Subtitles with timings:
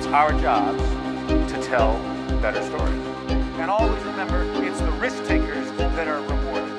[0.00, 0.82] It's our jobs
[1.52, 1.92] to tell
[2.40, 3.06] better stories.
[3.60, 6.74] And always remember, it's the risk takers that are rewarded.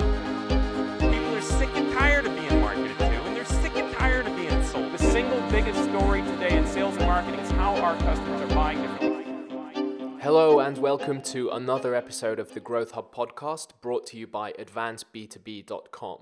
[0.99, 4.35] People are sick and tired of being marketed to, and they're sick and tired of
[4.35, 4.91] being sold.
[4.91, 8.81] The single biggest story today in sales and marketing is how our customers are buying
[8.81, 10.19] differently.
[10.19, 14.53] Hello, and welcome to another episode of the Growth Hub podcast brought to you by
[14.53, 16.17] AdvanceB2B.com.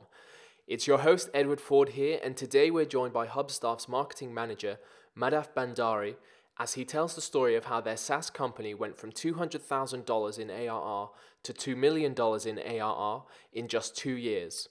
[0.67, 4.79] It's your host, Edward Ford, here, and today we're joined by Hubstaff's marketing manager,
[5.17, 6.15] Madhav Bhandari,
[6.59, 11.09] as he tells the story of how their SaaS company went from $200,000 in ARR
[11.43, 13.23] to $2 million in ARR
[13.53, 14.67] in just two years.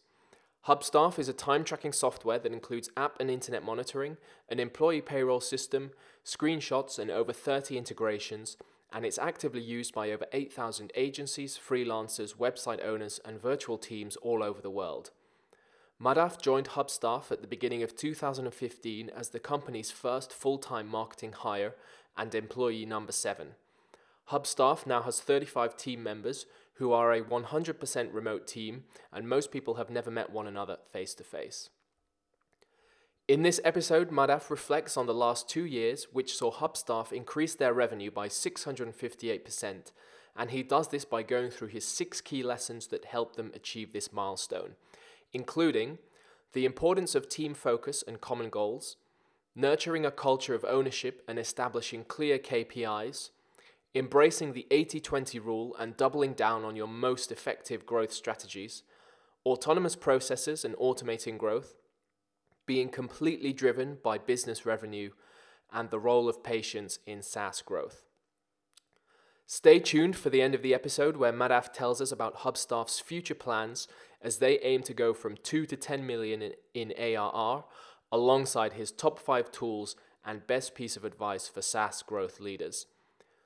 [0.66, 4.18] Hubstaff is a time tracking software that includes app and internet monitoring,
[4.50, 5.92] an employee payroll system,
[6.26, 8.58] screenshots, and over 30 integrations,
[8.92, 14.42] and it's actively used by over 8,000 agencies, freelancers, website owners, and virtual teams all
[14.42, 15.10] over the world.
[16.00, 21.32] Madhav joined Hubstaff at the beginning of 2015 as the company's first full time marketing
[21.32, 21.74] hire
[22.16, 23.54] and employee number seven.
[24.30, 29.74] Hubstaff now has 35 team members who are a 100% remote team, and most people
[29.74, 31.70] have never met one another face to face.
[33.26, 37.74] In this episode, Madhav reflects on the last two years, which saw Hubstaff increase their
[37.74, 39.92] revenue by 658%,
[40.36, 43.92] and he does this by going through his six key lessons that helped them achieve
[43.92, 44.76] this milestone
[45.32, 45.98] including
[46.52, 48.96] the importance of team focus and common goals,
[49.54, 53.30] nurturing a culture of ownership and establishing clear KPIs,
[53.94, 58.82] embracing the 80 20 rule and doubling down on your most effective growth strategies,
[59.44, 61.74] autonomous processes and automating growth,
[62.66, 65.10] being completely driven by business revenue,
[65.72, 68.02] and the role of patience in SaaS growth.
[69.46, 73.34] Stay tuned for the end of the episode where Madhav tells us about Hubstaff's future
[73.34, 73.88] plans
[74.20, 77.64] as they aim to go from 2 to 10 million in, in ARR,
[78.10, 82.86] alongside his top 5 tools and best piece of advice for SaaS growth leaders.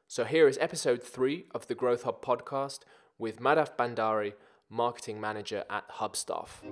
[0.08, 2.80] So here is episode 3 of the Growth Hub podcast
[3.18, 4.34] with Madhav Bhandari,
[4.70, 6.62] marketing manager at Hubstaff.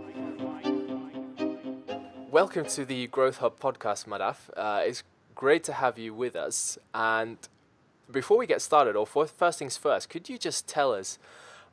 [2.30, 4.36] Welcome to the Growth Hub podcast, Madhav.
[4.56, 5.02] Uh, it's
[5.34, 7.36] great to have you with us and
[8.10, 11.18] before we get started, or first things first, could you just tell us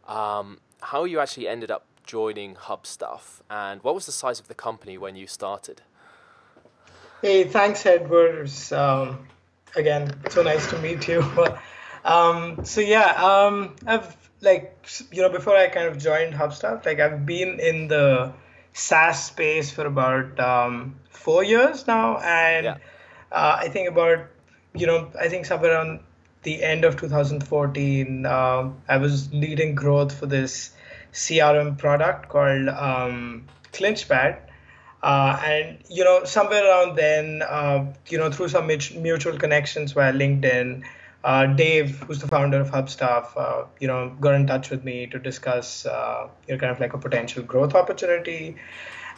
[0.08, 4.56] um, how you actually ended up joining Hubstaff and what was the size of the
[4.56, 5.82] company when you started?
[7.22, 8.72] Hey, thanks, Edwards.
[8.72, 9.28] Um,
[9.76, 11.22] again, so nice to meet you.
[12.06, 17.00] um, so yeah, um, I've like you know before I kind of joined Hubstaff, like
[17.00, 18.34] I've been in the
[18.74, 22.78] SaaS space for about um, four years now, and yeah.
[23.32, 24.28] uh, I think about
[24.74, 26.00] you know I think somewhere around
[26.44, 30.72] the end of 2014, uh, I was leading growth for this
[31.14, 34.40] CRM product called um, Clinchpad.
[35.04, 40.12] Uh, and you know, somewhere around then, uh, you know, through some mutual connections via
[40.12, 40.84] LinkedIn,
[41.24, 45.08] uh, Dave, who's the founder of Hubstaff, uh, you know, got in touch with me
[45.08, 48.56] to discuss, uh, you know, kind of like a potential growth opportunity.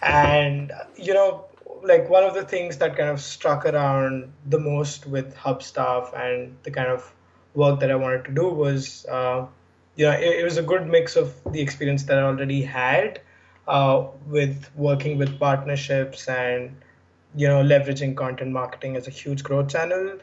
[0.02, 1.46] And you know,
[1.84, 6.58] like one of the things that kind of struck around the most with Hubstaff and
[6.64, 7.14] the kind of
[7.54, 9.46] work that I wanted to do was, uh,
[10.06, 13.22] know, it, it, was a good mix of the experience that I already had
[13.68, 16.76] uh, with working with partnerships and,
[17.36, 20.18] you know, leveraging content marketing as a huge growth channel,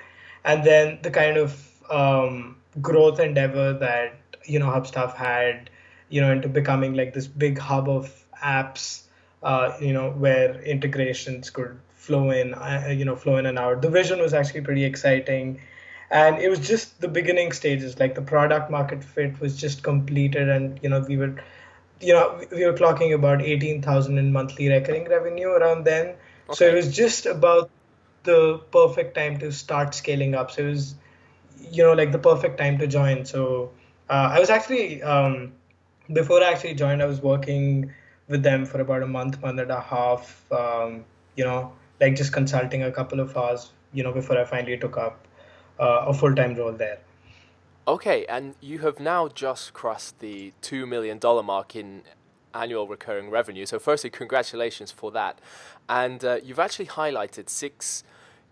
[0.44, 5.70] and then the kind of um, growth endeavor that you know Hubstaff had,
[6.08, 9.06] you know, into becoming like this big hub of apps
[9.42, 13.82] uh, you know, where integrations could flow in, uh, you know, flow in and out.
[13.82, 15.60] The vision was actually pretty exciting.
[16.10, 20.48] And it was just the beginning stages, like the product market fit was just completed,
[20.48, 21.34] and you know we were,
[22.00, 26.06] you know, we were clocking about eighteen thousand in monthly recurring revenue around then.
[26.08, 26.54] Okay.
[26.54, 27.70] So it was just about
[28.22, 30.50] the perfect time to start scaling up.
[30.52, 30.94] So it was,
[31.70, 33.24] you know, like the perfect time to join.
[33.24, 33.72] So
[34.08, 35.54] uh, I was actually um,
[36.12, 37.92] before I actually joined, I was working
[38.28, 40.50] with them for about a month, month and a half.
[40.52, 43.70] Um, you know, like just consulting a couple of hours.
[43.92, 45.26] You know, before I finally took up
[45.78, 46.98] a full time role there.
[47.88, 52.02] Okay, and you have now just crossed the two million dollar mark in
[52.52, 53.66] annual recurring revenue.
[53.66, 55.38] So, firstly, congratulations for that.
[55.88, 58.02] And uh, you've actually highlighted six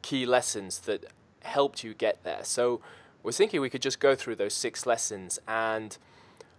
[0.03, 1.07] key lessons that
[1.43, 2.45] helped you get there.
[2.45, 2.81] So,
[3.25, 5.41] we're thinking we could just go through those six lessons.
[5.49, 5.97] And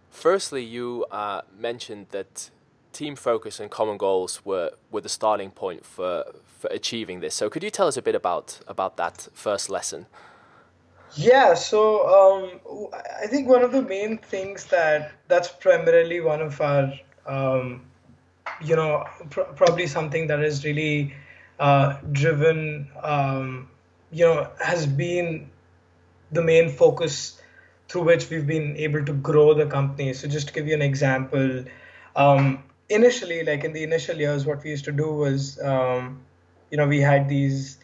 [0.10, 2.50] firstly, you uh, mentioned that
[2.92, 7.36] team focus and common goals were, were the starting point for, for achieving this.
[7.36, 10.08] So could you tell us a bit about, about that first lesson?
[11.16, 12.92] Yeah, so um,
[13.22, 16.94] I think one of the main things that that's primarily one of our,
[17.26, 17.86] um,
[18.64, 21.16] you know, pr- probably something that is really
[21.60, 23.70] uh, driven, um,
[24.12, 25.50] you know, has been
[26.32, 27.42] the main focus
[27.90, 30.14] through which we've been able to grow the company.
[30.14, 31.66] So just to give you an example,
[32.16, 36.22] um, initially, like in the initial years, what we used to do was, um,
[36.72, 37.78] you know, we had these,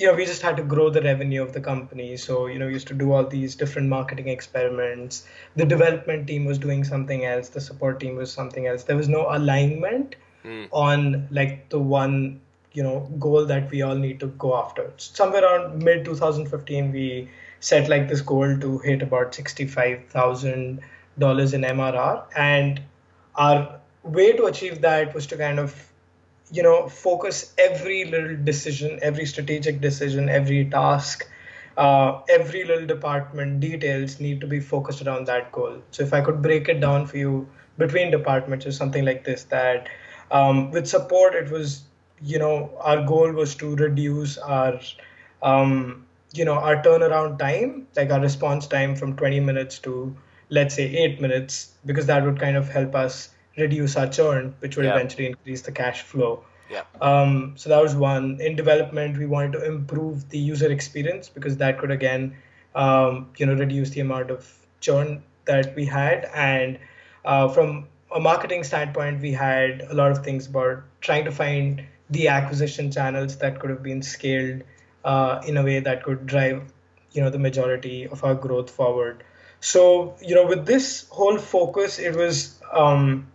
[0.00, 2.16] you know, we just had to grow the revenue of the company.
[2.16, 5.26] So, you know, we used to do all these different marketing experiments.
[5.56, 7.50] The development team was doing something else.
[7.50, 8.84] The support team was something else.
[8.84, 10.68] There was no alignment mm.
[10.72, 12.40] on like the one,
[12.72, 14.90] you know, goal that we all need to go after.
[14.96, 17.28] Somewhere around mid 2015, we
[17.60, 20.78] set like this goal to hit about $65,000
[21.54, 22.24] in MRR.
[22.34, 22.80] And
[23.34, 25.89] our way to achieve that was to kind of
[26.52, 31.28] you know focus every little decision every strategic decision every task
[31.76, 35.80] uh, every little department details need to be focused around that goal.
[35.92, 37.48] So if i could break it down for you
[37.78, 39.88] between departments or something like this that
[40.30, 41.82] um, with support it was
[42.22, 44.78] you know our goal was to reduce our
[45.42, 50.16] um, you know our turnaround time like our response time from 20 minutes to
[50.50, 54.76] let's say 8 minutes because that would kind of help us reduce our churn, which
[54.76, 54.94] would yeah.
[54.94, 56.44] eventually increase the cash flow.
[56.70, 56.84] Yeah.
[57.00, 58.40] Um, so that was one.
[58.40, 62.36] In development, we wanted to improve the user experience because that could again,
[62.74, 64.48] um, you know, reduce the amount of
[64.80, 66.30] churn that we had.
[66.32, 66.78] And
[67.24, 71.84] uh, from a marketing standpoint, we had a lot of things about trying to find
[72.08, 74.62] the acquisition channels that could have been scaled
[75.04, 76.72] uh, in a way that could drive,
[77.12, 79.24] you know, the majority of our growth forward.
[79.60, 83.26] So, you know, with this whole focus, it was um,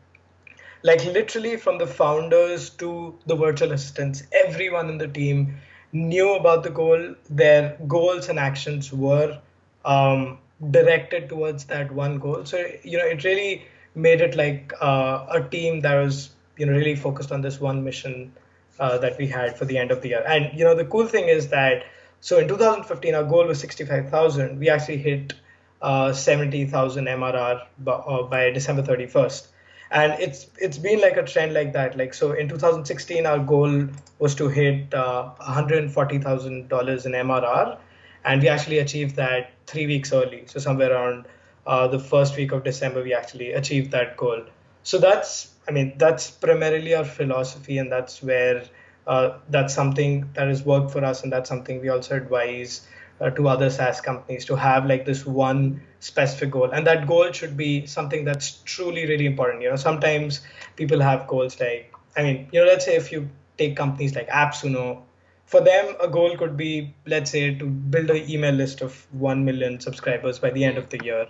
[0.90, 2.90] like literally from the founders to
[3.26, 5.58] the virtual assistants everyone in the team
[5.94, 7.16] knew about the goal.
[7.30, 9.40] Their goals and actions were
[9.86, 10.38] um,
[10.72, 12.46] directed towards that one goal.
[12.46, 13.66] So you know it really
[13.96, 17.84] made it like uh, a team that was you know really focused on this one
[17.84, 18.34] mission
[18.80, 20.24] uh, that we had for the end of the year.
[20.28, 21.84] And you know the cool thing is that
[22.22, 25.34] so in 2015 our goal was 65000 we actually hit
[25.82, 29.48] uh, 70000 mrr by, uh, by december 31st
[29.96, 31.98] and it's it's been like a trend like that.
[31.98, 33.88] Like so in 2016 our goal
[34.20, 37.78] was to hit uh, $140000 in mrr
[38.26, 40.44] and we actually achieved that three weeks early.
[40.48, 41.26] So somewhere around
[41.66, 44.44] uh, the first week of december we actually achieved that goal.
[44.84, 48.66] So that's i mean that's primarily our philosophy and that's where
[49.08, 52.86] uh, that's something that has worked for us and that's something we also advise
[53.22, 57.31] uh, to other SaaS companies to have like this one specific goal, and that goal
[57.31, 59.62] should be something that's truly really important.
[59.62, 60.42] You know, sometimes
[60.75, 64.30] people have goals like, I mean, you know, let's say if you take companies like
[64.30, 65.02] AppSumo,
[65.46, 69.46] for them a goal could be, let's say, to build an email list of one
[69.46, 71.28] million subscribers by the end of the year,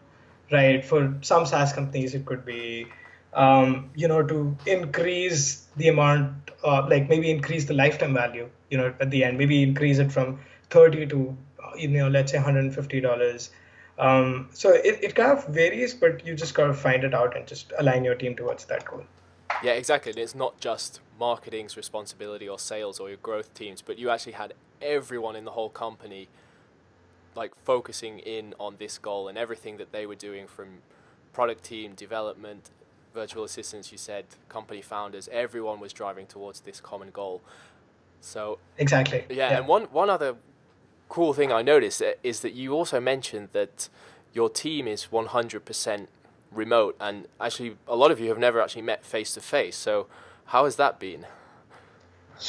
[0.51, 0.83] right?
[0.83, 2.88] For some SaaS companies, it could be.
[3.33, 8.78] Um, you know, to increase the amount, uh, like maybe increase the lifetime value, you
[8.78, 10.39] know, at the end, maybe increase it from
[10.69, 11.38] 30 to
[11.78, 13.50] you know let's say $150
[13.97, 17.36] um, so it, it kind of varies but you just got to find it out
[17.36, 19.03] and just align your team towards that goal.
[19.63, 20.12] Yeah exactly.
[20.12, 24.33] And it's not just marketing's responsibility or sales or your growth teams but you actually
[24.33, 26.27] had everyone in the whole company
[27.36, 30.80] like focusing in on this goal and everything that they were doing from
[31.31, 32.71] product team development
[33.13, 37.42] virtual assistants you said company founders everyone was driving towards this common goal.
[38.19, 39.24] So exactly.
[39.30, 39.57] Yeah, yeah.
[39.59, 40.36] and one one other
[41.09, 43.90] cool thing I noticed is that you also mentioned that
[44.33, 46.07] your team is 100%
[46.52, 49.76] remote, and actually, a lot of you have never actually met face to face.
[49.76, 50.07] So,
[50.45, 51.26] how has that been?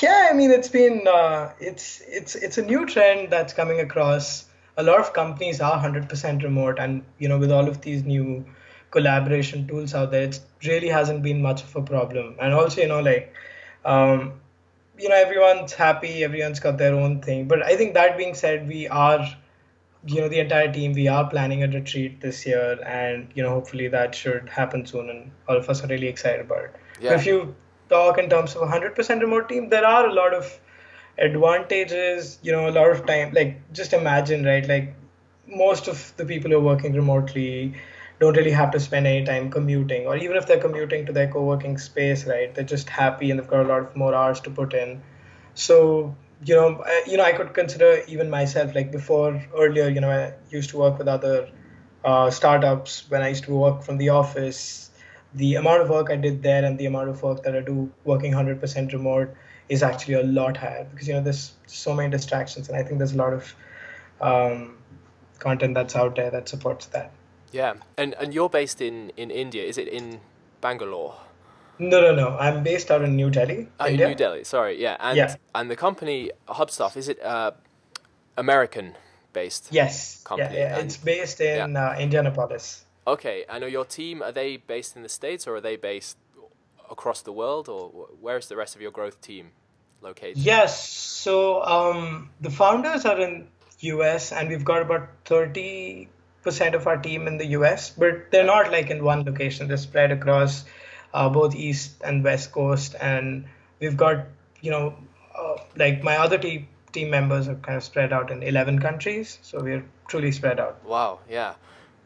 [0.00, 4.46] Yeah, I mean, it's been uh, it's it's it's a new trend that's coming across.
[4.76, 8.44] A lot of companies are 100% remote, and you know, with all of these new
[8.90, 12.36] collaboration tools out there, it really hasn't been much of a problem.
[12.40, 13.32] And also, you know, like
[13.84, 14.32] um,
[14.98, 18.66] you know everyone's happy everyone's got their own thing but i think that being said
[18.68, 19.26] we are
[20.06, 23.50] you know the entire team we are planning a retreat this year and you know
[23.50, 27.14] hopefully that should happen soon and all of us are really excited about it yeah.
[27.14, 27.54] if you
[27.88, 30.58] talk in terms of a 100% remote team there are a lot of
[31.18, 34.94] advantages you know a lot of time like just imagine right like
[35.46, 37.74] most of the people who are working remotely
[38.18, 41.28] don't really have to spend any time commuting or even if they're commuting to their
[41.28, 44.50] co-working space right they're just happy and they've got a lot of more hours to
[44.50, 45.02] put in.
[45.54, 50.00] So you know I, you know i could consider even myself like before earlier you
[50.00, 51.48] know i used to work with other
[52.04, 54.90] uh, startups when i used to work from the office.
[55.34, 57.90] The amount of work i did there and the amount of work that i do
[58.04, 59.34] working 100% remote
[59.68, 62.98] is actually a lot higher because you know there's so many distractions and i think
[62.98, 63.54] there's a lot of
[64.20, 64.78] um,
[65.38, 67.12] content that's out there that supports that
[67.56, 69.64] yeah, and and you're based in in India.
[69.64, 70.20] Is it in
[70.60, 71.14] Bangalore?
[71.78, 72.36] No, no, no.
[72.38, 73.68] I'm based out in New Delhi.
[73.80, 74.08] Oh, India.
[74.08, 74.44] New Delhi.
[74.44, 74.96] Sorry, yeah.
[75.00, 75.34] And yeah.
[75.54, 77.52] and the company Hubstaff is it uh,
[78.36, 78.94] American
[79.32, 79.68] based.
[79.70, 80.22] Yes.
[80.24, 80.76] Company, Yeah, yeah.
[80.78, 82.84] and- It's based in uh, Indianapolis.
[83.06, 86.16] Okay, and are your team are they based in the states or are they based
[86.90, 89.52] across the world, or where is the rest of your growth team
[90.00, 90.38] located?
[90.38, 90.88] Yes.
[90.88, 93.48] So um, the founders are in
[93.80, 96.08] US, and we've got about thirty
[96.46, 99.68] percent of our team in the US, but they're not like in one location.
[99.68, 100.64] They're spread across
[101.12, 103.44] uh, both East and West Coast, and
[103.80, 104.26] we've got
[104.60, 104.96] you know
[105.36, 109.38] uh, like my other team team members are kind of spread out in eleven countries.
[109.42, 110.84] So we're truly spread out.
[110.84, 111.54] Wow, yeah,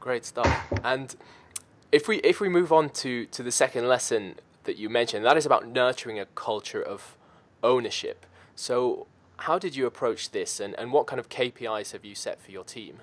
[0.00, 0.50] great stuff.
[0.82, 1.14] And
[1.92, 5.37] if we if we move on to to the second lesson that you mentioned, that
[5.37, 7.16] is about nurturing a culture of
[7.62, 8.26] ownership.
[8.56, 9.06] So
[9.49, 12.50] how did you approach this, and, and what kind of KPIs have you set for
[12.50, 13.00] your team?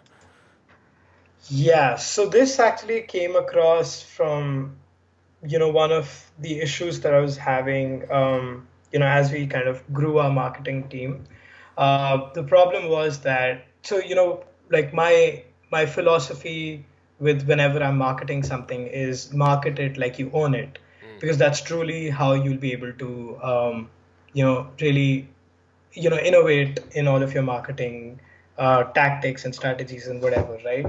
[1.49, 4.75] Yeah, so this actually came across from,
[5.45, 9.47] you know, one of the issues that I was having, um, you know, as we
[9.47, 11.25] kind of grew our marketing team.
[11.77, 16.85] Uh, the problem was that, so, you know, like my my philosophy
[17.19, 20.79] with whenever I'm marketing something is market it like you own it,
[21.19, 23.89] because that's truly how you'll be able to, um,
[24.33, 25.29] you know, really,
[25.93, 28.19] you know, innovate in all of your marketing
[28.57, 30.85] uh, tactics and strategies and whatever, right?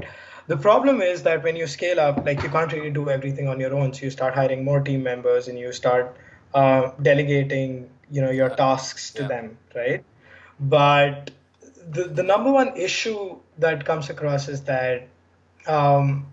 [0.46, 3.60] The problem is that when you scale up, like you can't really do everything on
[3.60, 3.92] your own.
[3.92, 6.16] So you start hiring more team members and you start
[6.54, 9.28] uh, delegating, you know, your tasks to Yeah.
[9.28, 10.04] them, right?
[10.60, 11.30] But
[11.90, 15.08] the the number one issue that comes across is that,
[15.66, 16.26] um,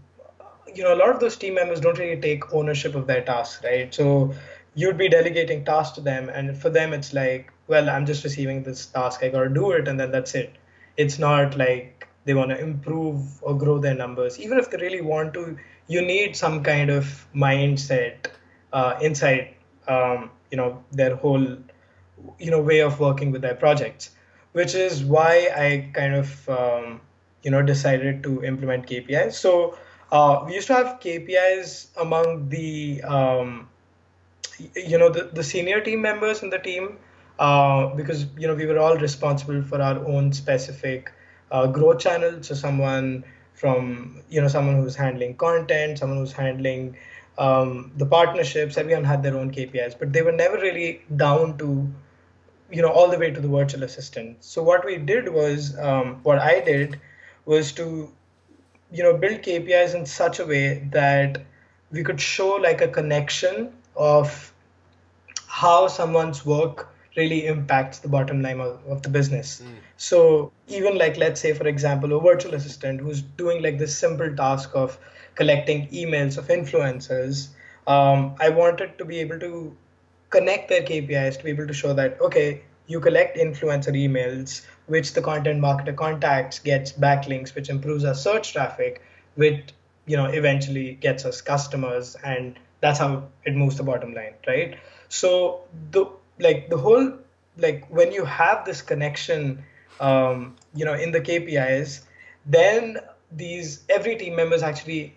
[0.73, 3.63] you know, a lot of those team members don't really take ownership of their tasks,
[3.63, 3.93] right?
[3.93, 4.33] So
[4.75, 8.63] you'd be delegating tasks to them, and for them, it's like, well, I'm just receiving
[8.63, 10.53] this task, I gotta do it, and then that's it.
[10.97, 14.39] It's not like they want to improve or grow their numbers.
[14.39, 18.27] Even if they really want to, you need some kind of mindset
[18.73, 19.55] uh, inside,
[19.87, 21.57] um, you know, their whole,
[22.39, 24.11] you know, way of working with their projects,
[24.53, 27.01] which is why I kind of, um,
[27.43, 29.33] you know, decided to implement KPIs.
[29.33, 29.77] So
[30.11, 33.69] uh, we used to have KPIs among the, um,
[34.75, 36.97] you know, the, the senior team members in the team,
[37.39, 41.11] uh, because you know we were all responsible for our own specific
[41.51, 42.41] uh, growth channel.
[42.43, 43.23] So someone
[43.53, 46.97] from you know someone who's handling content, someone who's handling
[47.37, 48.77] um, the partnerships.
[48.77, 51.89] Everyone had their own KPIs, but they were never really down to
[52.71, 54.43] you know all the way to the virtual assistant.
[54.43, 56.99] So what we did was um, what I did
[57.45, 58.11] was to
[58.91, 61.41] you know build KPIs in such a way that
[61.91, 64.53] we could show like a connection of
[65.47, 69.61] how someone's work really impacts the bottom line of, of the business.
[69.97, 74.35] So even like let's say for example a virtual assistant who's doing like this simple
[74.35, 74.97] task of
[75.35, 77.49] collecting emails of influencers,
[77.87, 79.75] um, I wanted to be able to
[80.29, 85.13] connect their KPIs to be able to show that okay, you collect influencer emails, which
[85.13, 89.01] the content marketer contacts, gets backlinks, which improves our search traffic,
[89.35, 89.73] which
[90.05, 94.77] you know eventually gets us customers, and that's how it moves the bottom line, right?
[95.09, 96.05] So the
[96.39, 97.13] like the whole
[97.57, 99.63] like when you have this connection,
[99.99, 102.01] um, you know, in the KPIs,
[102.45, 102.97] then
[103.31, 105.15] these every team member is actually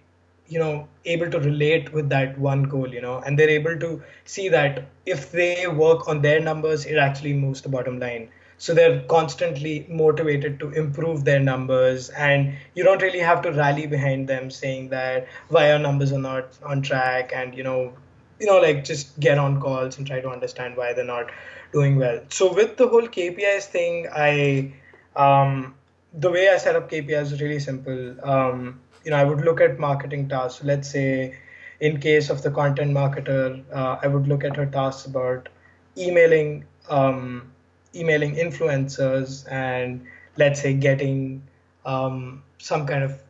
[0.49, 4.03] you know able to relate with that one goal you know and they're able to
[4.25, 8.29] see that if they work on their numbers it actually moves the bottom line.
[8.61, 13.87] So they're constantly motivated to improve their numbers and you don't really have to rally
[13.87, 17.31] behind them saying that why our numbers are not on track?
[17.33, 17.93] And you know
[18.41, 21.31] you know like just get on calls and try to understand why they're not
[21.73, 22.21] doing well.
[22.31, 24.73] So with the whole kpis thing i
[25.17, 25.75] um,
[26.15, 28.17] the way i set up kpis is really simple.
[28.25, 30.65] Um, you know i would look at marketing tasks.
[30.65, 31.37] Let's say
[31.81, 35.49] in case of the content marketer uh, i would look at her tasks about
[35.97, 37.53] emailing um,
[37.95, 41.43] emailing influencers and let's say getting
[41.85, 43.21] um, some kind of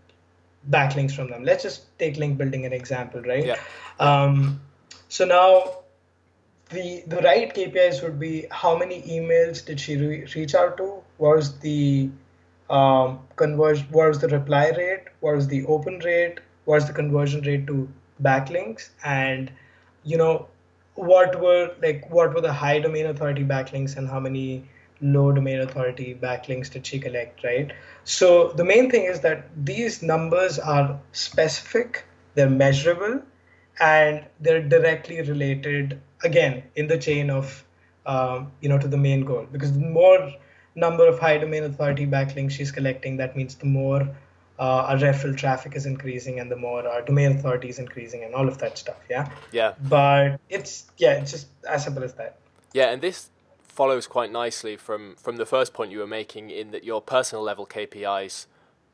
[0.71, 1.45] backlinks from them.
[1.45, 3.45] Let's just take link building an example right?
[3.45, 3.57] Yeah.
[4.01, 4.61] um,
[5.09, 5.79] so now
[6.71, 11.03] the the right KPIs would be how many emails did she re- reach out to?
[11.17, 12.11] What was the
[12.69, 13.21] um?
[13.39, 15.05] What was the reply rate?
[15.21, 16.41] What was the open rate?
[16.67, 17.89] What was the conversion rate to
[18.23, 18.91] backlinks?
[19.05, 19.51] And
[20.05, 20.49] you know
[20.95, 24.69] what were like what were the high domain authority backlinks and how many
[25.01, 27.43] low domain authority backlinks did she collect?
[27.45, 27.73] Right.
[28.05, 32.05] So the main thing is that these numbers are specific.
[32.35, 33.23] They're measurable
[33.81, 37.65] and they're directly related again in the chain of
[38.07, 39.47] um, you know to the main goal.
[39.51, 40.33] Because the more
[40.75, 44.03] number of high domain authority backlinks she's collecting that means the more
[44.61, 48.33] uh, our referral traffic is increasing and the more our domain authority is increasing and
[48.33, 49.29] all of that stuff yeah?
[49.51, 49.75] Yeah.
[49.89, 52.39] but it's yeah it's just as simple as that.
[52.73, 53.31] Yeah, and this
[53.61, 57.43] follows quite nicely from from the first point you were making in that your personal
[57.43, 58.47] level KPIs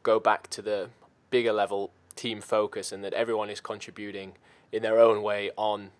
[0.02, 0.90] go back to the
[1.30, 4.34] bigger level team focus and that everyone is contributing
[4.74, 5.90] in their own way on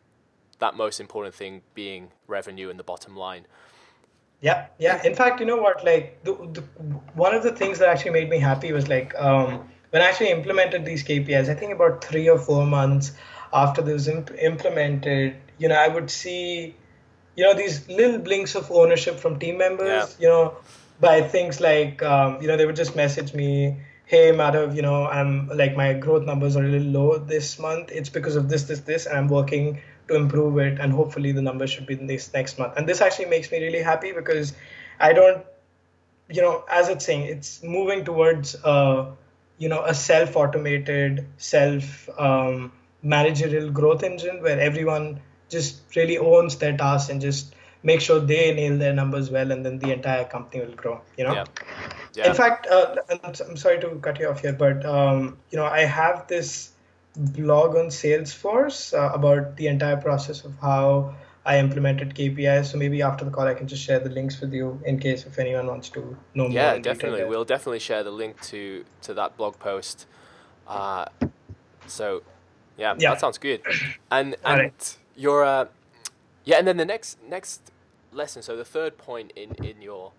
[0.59, 3.47] that most important thing being revenue and the bottom line.
[4.41, 5.01] Yeah, yeah.
[5.05, 5.85] In fact, you know what?
[5.85, 6.61] Like, the, the,
[7.15, 10.31] one of the things that actually made me happy was like um, when I actually
[10.31, 11.49] implemented these KPIs.
[11.49, 13.13] I think about three or four months
[13.53, 16.75] after this was imp- implemented, you know, I would see,
[17.37, 20.17] you know, these little blinks of ownership from team members.
[20.19, 20.23] Yeah.
[20.23, 20.57] You know,
[21.01, 25.07] by things like, um, you know, they would just message me, "Hey, Madhav, you know,
[25.07, 27.91] I'm like my growth numbers are a little low this month.
[27.93, 31.43] It's because of this, this, this, and I'm working." to improve it and hopefully the
[31.43, 34.53] numbers should be in this next month and this actually makes me really happy because
[35.01, 35.45] i don't
[36.29, 39.11] you know as it's saying it's moving towards uh,
[39.59, 46.57] you know a self automated self um, managerial growth engine where everyone just really owns
[46.57, 50.25] their tasks and just make sure they nail their numbers well and then the entire
[50.25, 51.45] company will grow you know Yeah.
[52.17, 52.29] Yeah.
[52.29, 55.65] in fact uh, I'm, I'm sorry to cut you off here but um, you know
[55.65, 56.71] i have this
[57.17, 63.03] blog on salesforce uh, about the entire process of how i implemented kpis so maybe
[63.03, 65.67] after the call i can just share the links with you in case if anyone
[65.67, 67.25] wants to know more yeah, definitely.
[67.25, 70.07] We'll definitely share the link to to that blog post.
[70.67, 71.07] Uh,
[71.87, 72.23] so,
[72.77, 73.11] yeah, Yeah.
[73.11, 73.61] that sounds good.
[74.11, 74.97] And and right.
[75.17, 75.67] your uh,
[76.45, 77.73] yeah, and then the next next
[78.13, 78.43] lesson.
[78.43, 80.13] So the third point in in your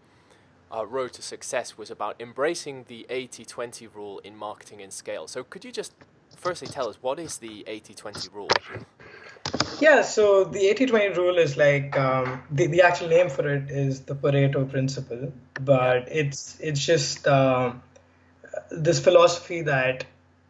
[0.75, 5.27] uh, road to success was about embracing the 80-20 rule in marketing and scale.
[5.27, 5.93] So could you just
[6.35, 8.49] firstly tell us what is the 80-20 rule?
[9.79, 14.01] Yeah, so the 80-20 rule is like um, the, the actual name for it is
[14.01, 17.81] the Pareto principle, but it's it's just um,
[18.71, 20.05] this philosophy that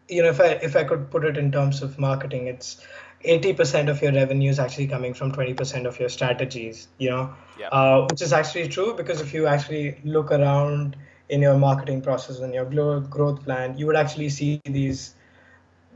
[0.08, 2.82] you know if I if I could put it in terms of marketing, it's
[3.25, 7.67] 80% of your revenue is actually coming from 20% of your strategies, you know, Yeah.
[7.70, 10.96] uh, which is actually true because if you actually look around
[11.29, 15.15] in your marketing process and your growth plan, you would actually see these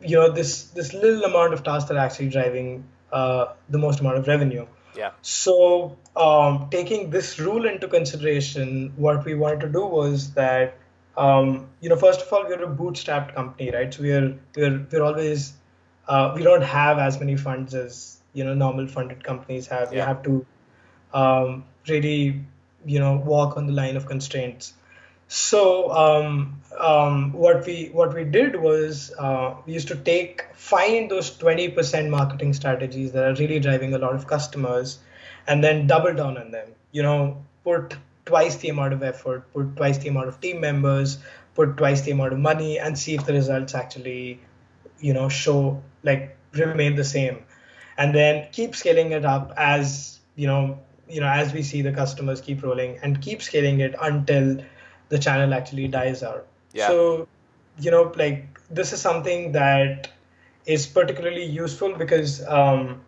[0.01, 3.99] you know this this little amount of tasks that are actually driving uh, the most
[3.99, 4.65] amount of revenue.
[4.95, 5.12] Yeah.
[5.21, 10.77] So um, taking this rule into consideration, what we wanted to do was that
[11.17, 13.93] um, you know first of all we're a bootstrapped company, right?
[13.93, 15.53] So we're we're we're always
[16.10, 19.91] uh, we don't have as many funds as you know normal funded companies have.
[19.91, 20.08] We Yeah.
[20.08, 20.45] have to
[21.13, 22.41] um, really
[22.86, 24.74] you know walk on the line of constraints.
[25.28, 31.12] So um, um, what we what we did was uh, we used to take find
[31.12, 34.98] those 20% marketing strategies that are really driving a lot of customers,
[35.48, 36.67] and then double down on them.
[36.91, 37.95] You know, put
[38.26, 41.19] twice the amount of effort, put twice the amount of team members,
[41.54, 44.39] put twice the amount of money, and see if the results actually,
[44.99, 47.43] you know, show like remain the same,
[47.97, 51.91] and then keep scaling it up as you know you know as we see the
[51.91, 54.57] customers keep rolling and keep scaling it until
[55.09, 56.47] the channel actually dies out.
[56.73, 56.88] Yeah.
[56.88, 57.27] So,
[57.79, 60.09] you know, like this is something that
[60.65, 63.01] is particularly useful because, um,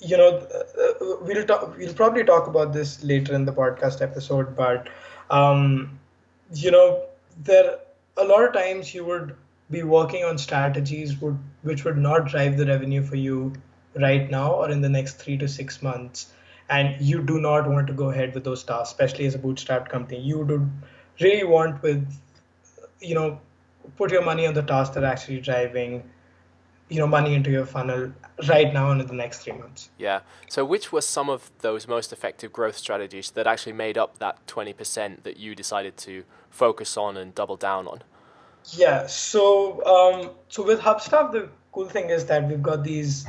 [0.00, 4.54] you know, uh, we'll talk, we'll probably talk about this later in the podcast episode,
[4.54, 4.88] but,
[5.30, 5.98] um,
[6.54, 7.04] you know,
[7.42, 7.78] there
[8.16, 9.34] a lot of times you would
[9.70, 13.52] be working on strategies would which would not drive the revenue for you
[13.94, 16.32] right now or in the next three to six months
[16.70, 19.88] and you do not want to go ahead with those tasks especially as a bootstrap
[19.88, 20.70] company you do
[21.20, 22.06] really want with
[23.00, 23.40] you know
[23.96, 26.02] put your money on the tasks that are actually driving
[26.88, 28.12] you know money into your funnel
[28.48, 30.20] right now and in the next three months Yeah.
[30.48, 34.46] So, which were some of those most effective growth strategies that actually made up that
[34.46, 38.02] 20% that you decided to focus on and double down on?
[38.72, 43.26] Yeah, so um, so with Hubstaff, the cool thing is that we've got these,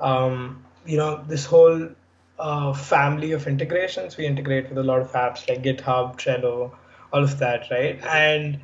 [0.00, 1.88] um, you know, this whole
[2.38, 4.16] uh, family of integrations.
[4.16, 6.72] We integrate with a lot of apps like GitHub, Trello,
[7.12, 8.00] all of that, right?
[8.04, 8.60] And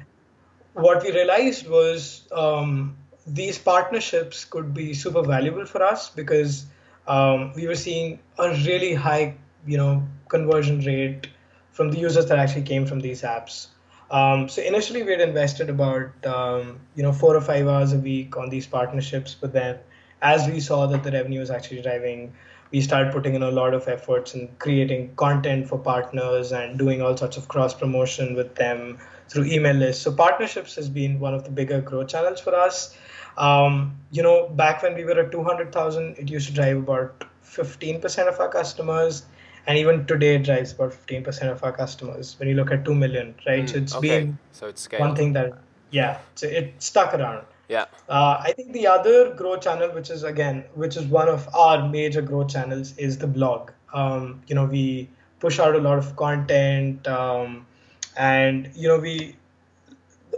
[0.74, 6.66] what we realized was um, these partnerships could be super valuable for us because
[7.06, 9.34] um, we were seeing a really high,
[9.66, 11.28] you know, conversion rate
[11.72, 13.68] from the users that actually came from these apps.
[14.12, 17.98] Um, so initially, we had invested about um, you know four or five hours a
[17.98, 19.78] week on these partnerships, but then
[20.20, 22.32] as we saw that the revenue was actually driving,
[22.70, 27.02] we started putting in a lot of efforts in creating content for partners and doing
[27.02, 28.98] all sorts of cross promotion with them
[29.28, 30.02] through email lists.
[30.02, 32.96] So partnerships has been one of the bigger growth channels for us.
[33.36, 38.28] Um, you know, back when we were at 200,000, it used to drive about 15%
[38.28, 39.24] of our customers.
[39.66, 42.94] And even today, it drives about 15% of our customers when you look at 2
[42.94, 43.68] million, right?
[43.68, 44.20] so it's Mm, okay.
[44.20, 45.52] been So it's one thing that,
[45.90, 47.44] yeah, so it stuck around.
[47.68, 47.84] Yeah.
[48.08, 51.88] Uh, I think the other growth channel, which is again, which is one of our
[51.88, 53.70] major growth channels, is the blog.
[53.94, 57.66] Um, you know, we push out a lot of content um,
[58.16, 59.36] and you know we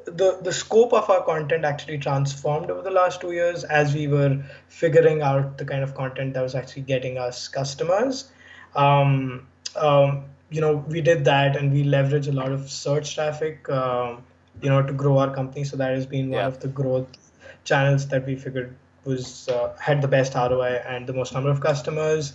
[0.07, 4.07] the the scope of our content actually transformed over the last two years as we
[4.07, 8.31] were figuring out the kind of content that was actually getting us customers
[8.75, 13.69] um, um, you know we did that and we leverage a lot of search traffic
[13.71, 14.23] um,
[14.63, 16.47] you know to grow our company so that has been one Yeah.
[16.47, 17.09] of the growth
[17.65, 21.61] channels that we figured was uh, had the best ROI and the most number of
[21.61, 22.33] customers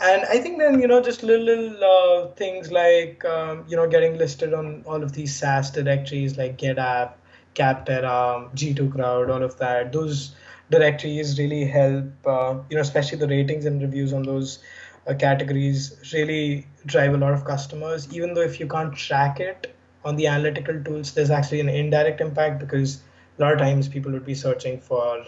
[0.00, 3.88] and I think then you know just little, little uh, things like um, you know
[3.88, 7.12] getting listed on all of these SaaS directories like GetApp,
[7.54, 9.92] Capterra, G2 Crowd, all of that.
[9.92, 10.34] Those
[10.70, 14.58] directories really help uh, you know especially the ratings and reviews on those
[15.06, 18.12] uh, categories really drive a lot of customers.
[18.12, 22.20] Even though if you can't track it on the analytical tools, there's actually an indirect
[22.20, 23.02] impact because
[23.38, 25.26] a lot of times people would be searching for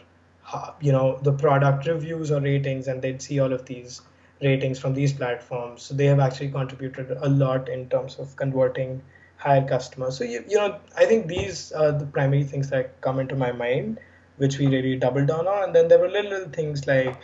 [0.81, 4.03] you know the product reviews or ratings and they'd see all of these
[4.43, 5.83] ratings from these platforms.
[5.83, 9.03] So they have actually contributed a lot in terms of converting
[9.37, 10.17] higher customers.
[10.19, 13.53] So you, you know i think these are the primary things that come into my
[13.53, 13.99] mind
[14.37, 15.65] which we really doubled down on.
[15.65, 17.17] And then there were little, little things like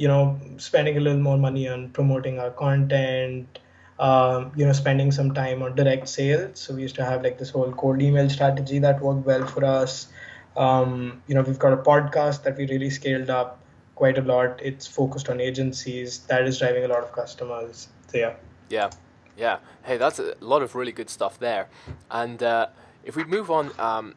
[0.00, 3.58] you know spending a little more money on promoting our content
[3.98, 6.58] um, you know spending some time on direct sales.
[6.58, 9.64] So we used to have like this whole cold email strategy that worked well for
[9.64, 10.08] us.
[10.56, 13.60] Um, you know we've got a podcast that we really scaled up
[13.94, 14.58] quite a lot.
[14.62, 16.20] It's focused on agencies.
[16.28, 17.88] That is driving a lot of customers.
[18.08, 18.34] So yeah.
[18.70, 18.90] Yeah,
[19.36, 19.58] yeah.
[19.82, 21.68] Hey, that's a lot of really good stuff there.
[22.10, 22.68] And uh,
[23.04, 24.14] if we move on, um,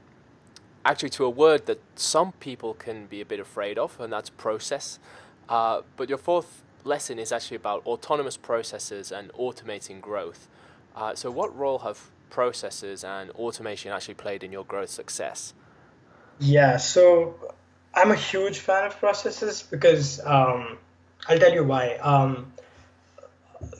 [0.85, 4.29] actually, to a word that some people can be a bit afraid of, and that's
[4.29, 4.99] process.
[5.53, 10.47] Uh, but your fourth lesson is actually about autonomous processes and automating growth.
[10.95, 15.53] Uh, so, what role have processes and automation actually played in your growth success?
[16.39, 17.35] yeah so
[17.93, 20.77] i'm a huge fan of processes because um,
[21.27, 22.51] i'll tell you why um,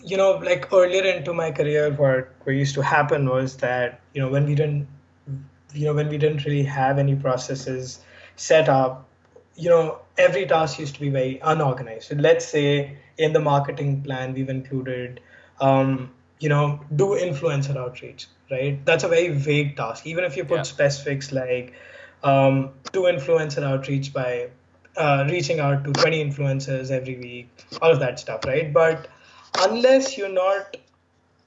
[0.03, 4.21] you know like earlier into my career what what used to happen was that you
[4.21, 4.88] know when we didn't
[5.73, 7.99] you know when we didn't really have any processes
[8.36, 9.07] set up
[9.55, 12.07] you know every task used to be very unorganized.
[12.09, 15.19] So let's say in the marketing plan we've included
[15.61, 18.83] um, you know do influencer outreach right?
[18.85, 20.05] That's a very vague task.
[20.05, 20.63] Even if you put Yeah.
[20.63, 21.73] specifics like
[22.23, 24.49] um, do influencer outreach by
[24.95, 27.49] uh, reaching out to 20 influencers every week
[27.81, 28.71] all of that stuff right?
[28.73, 29.07] But
[29.59, 30.77] unless you're not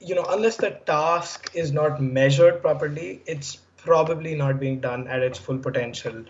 [0.00, 5.22] you know unless the task is not measured properly it's probably not being done at
[5.22, 6.24] its full potential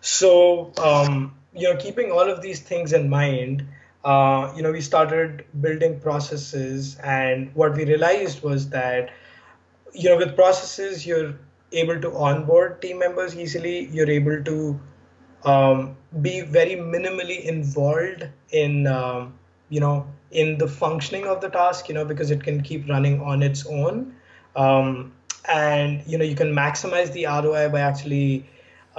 [0.00, 3.66] so um, you know keeping all of these things in mind
[4.04, 9.10] uh, you know we started building processes and what we realized was that
[9.92, 11.34] you know with processes you're
[11.72, 13.86] able to onboard team members easily.
[13.86, 14.80] You're able to
[15.44, 21.88] um, be very minimally involved in um, you know in the functioning of the task
[21.88, 24.14] you know because it can keep running on its own.
[24.56, 25.12] Um,
[25.48, 28.46] and you know you can maximize the ROI by actually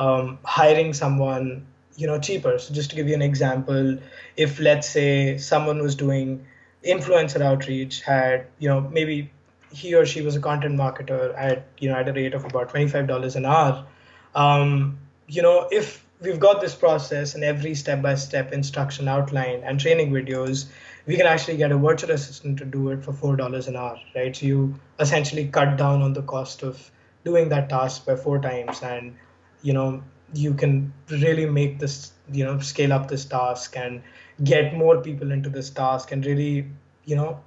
[0.02, 2.58] um, hiring someone you know cheaper.
[2.58, 3.98] So just to give you an example
[4.36, 6.46] if let's say someone was doing
[6.84, 9.32] influencer outreach had you know maybe
[9.72, 12.74] he or she was a content marketer at you know at a rate of about
[12.74, 13.86] $25 an hour
[14.34, 20.12] um, you know if we've got this process and every step-by-step instruction outline and training
[20.12, 20.66] videos
[21.06, 24.00] we can actually get a virtual assistant to do it for four dollars an hour
[24.16, 24.36] right?
[24.36, 26.90] So you essentially cut down on the cost of
[27.24, 29.16] doing that task by four times and
[29.62, 34.02] you know you can really make this you know scale up this task and
[34.44, 36.66] get more people into this task and really
[37.06, 37.40] you know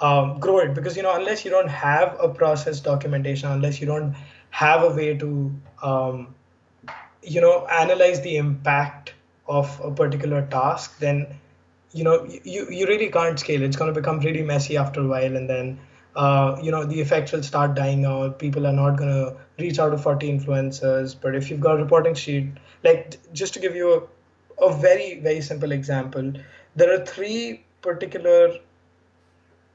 [0.00, 0.74] um, grow it.
[0.74, 4.14] Because you know unless you don't have a process documentation unless you don't
[4.50, 6.34] have a way to um,
[7.22, 9.14] you know analyze the impact
[9.46, 11.26] of a particular task then
[11.92, 13.62] you know you, you really can't scale.
[13.62, 15.78] It's going to become really messy after a while and then
[16.14, 19.78] uh, you know the effects will start dying out people are not going to reach
[19.78, 22.48] out to 40 influencers but if you've got a reporting sheet
[22.84, 23.92] like just to give you
[24.60, 26.32] a, a very very simple example
[26.76, 28.58] there are three particular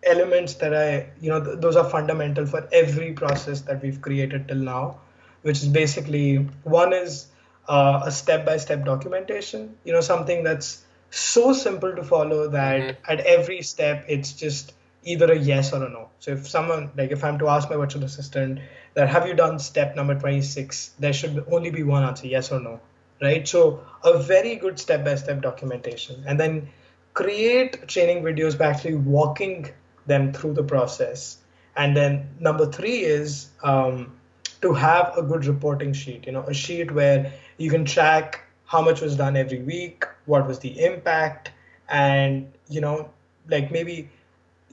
[0.04, 4.48] elements that i you know th- those are fundamental for every process that we've created
[4.48, 5.00] till now
[5.42, 7.28] which is basically one is
[7.68, 12.96] uh, a step-by-step documentation you know something that's so simple to follow that Mhm.
[13.16, 14.74] at every step it's just
[15.12, 16.10] either a yes or a no.
[16.20, 18.60] So if someone like if i'm to ask my virtual assistant
[18.94, 22.60] that have you done step number 26 there should only be one answer yes or
[22.60, 22.80] no
[23.22, 23.48] right?
[23.48, 26.70] So a very good step-by-step documentation and then
[27.14, 29.72] create training videos by actually walking
[30.06, 31.38] them through the process.
[31.76, 34.18] And then number three is um,
[34.62, 38.82] to have a good reporting sheet you know a sheet where you can track how
[38.82, 41.52] much was done every week what was the impact
[41.90, 43.10] and you know
[43.50, 44.10] like maybe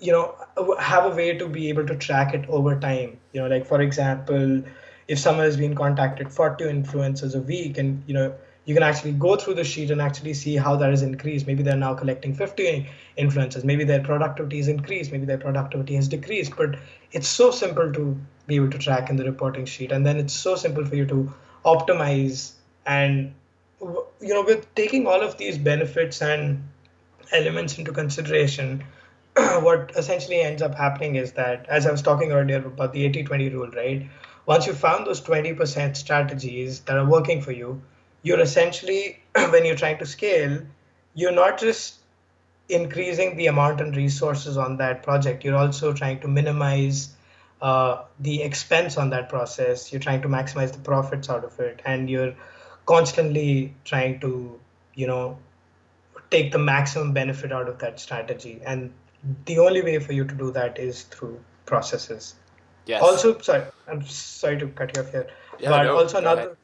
[0.00, 0.34] you know
[0.78, 3.18] have a way to be able to track it over time.
[3.32, 4.62] You know like for example
[5.06, 9.12] if someone has been contacted 40 influencers a week and you know you can actually
[9.12, 11.46] go through the sheet and actually see how that has increased.
[11.46, 13.62] Maybe they're now collecting 50 influencers.
[13.62, 15.12] Maybe their productivity has increased.
[15.12, 16.56] Maybe their productivity has decreased.
[16.56, 16.76] But
[17.12, 19.92] it's so simple to be able to track in the reporting sheet.
[19.92, 21.32] And then it's so simple for you to
[21.64, 22.52] optimize
[22.86, 23.34] and
[23.80, 26.62] you know with taking all of these benefits and
[27.32, 28.84] elements into consideration
[29.62, 33.52] what essentially ends up happening is that as i was talking earlier about the 80-20
[33.52, 34.08] rule right?
[34.46, 37.80] Once you found those 20% strategies that are working for you
[38.22, 39.18] you're essentially
[39.50, 40.58] when you're trying to scale
[41.14, 42.00] you're not just
[42.68, 45.44] increasing the amount and resources on that project.
[45.44, 47.14] You're also trying to minimize
[47.60, 49.92] uh, the expense on that process.
[49.92, 51.80] You're trying to maximize the profits out of it.
[51.84, 52.34] And you're
[52.86, 54.60] constantly trying to
[54.94, 55.38] you know
[56.30, 58.60] take the maximum benefit out of that strategy.
[58.64, 58.92] And
[59.46, 62.34] the only way for you to do that is through processes
[62.86, 63.00] Yes.
[63.02, 65.26] also sorry i'm sorry to cut you off here
[65.58, 66.24] Yeah, but no, also ahead.
[66.26, 66.56] another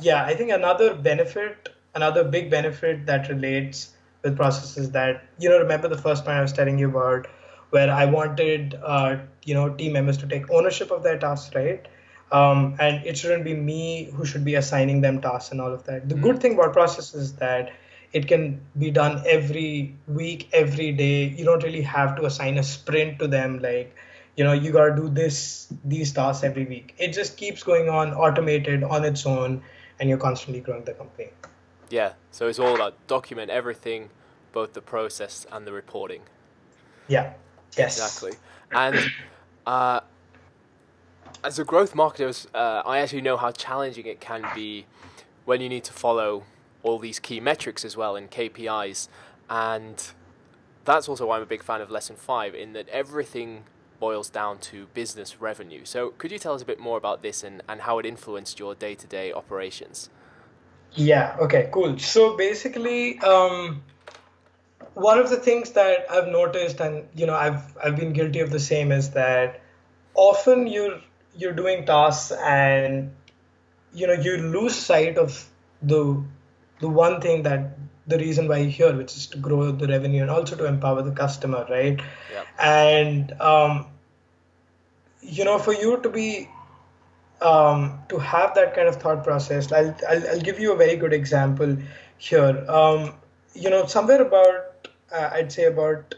[0.00, 5.58] yeah i think another benefit another big benefit that relates with processes that you know
[5.58, 7.26] remember the first point i was telling you about
[7.70, 11.88] where i wanted uh, you know team members to take ownership of their tasks right
[12.32, 15.84] um, and it shouldn't be me who should be assigning them tasks and all of
[15.84, 16.22] that the Mm-hmm.
[16.28, 17.70] good thing about processes is that
[18.12, 22.62] it can be done every week every day you don't really have to assign a
[22.62, 23.94] sprint to them like
[24.36, 27.88] you know you got to do this these tasks every week it just keeps going
[27.88, 29.62] on automated on its own
[29.98, 31.30] and you're constantly growing the company
[31.90, 32.12] Yeah.
[32.32, 34.10] So it's all about document everything,
[34.52, 36.22] both the process and the reporting.
[37.08, 37.32] yeah
[37.78, 38.32] yes Exactly.
[38.72, 39.12] And
[39.66, 40.00] uh,
[41.44, 44.86] as a growth marketer, uh, I actually know how challenging it can be
[45.44, 46.42] when you need to follow
[46.82, 49.08] all these key metrics as well and KPIs.
[49.48, 50.02] And
[50.84, 53.64] that's also why I'm a big fan of Lesson 5, in that everything
[53.98, 55.84] boils down to business revenue.
[55.84, 58.58] So could you tell us a bit more about this and, and how it influenced
[58.58, 60.10] your day to day operations?
[60.92, 61.98] Yeah, okay, cool.
[61.98, 63.82] So basically, um,
[64.94, 68.50] one of the things that I've noticed, and you know, I've I've been guilty of
[68.50, 69.60] the same, is that
[70.14, 71.00] often you're
[71.36, 73.14] you're doing tasks and
[73.92, 75.46] you know you lose sight of
[75.82, 76.22] the
[76.80, 80.22] the one thing that the reason why you're here, which is to grow the revenue
[80.22, 82.00] and also to empower the customer, right?
[82.32, 82.44] Yeah.
[82.60, 83.86] And um,
[85.20, 86.48] you know, for you to be
[87.40, 90.96] um, to have that kind of thought process, I'll, I'll, I'll give you a very
[90.96, 91.76] good example
[92.18, 92.64] here.
[92.68, 93.14] Um,
[93.54, 96.14] you know, somewhere about, uh, I'd say about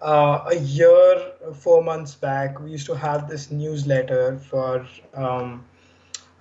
[0.00, 5.64] uh, a year, four months back, we used to have this newsletter for um,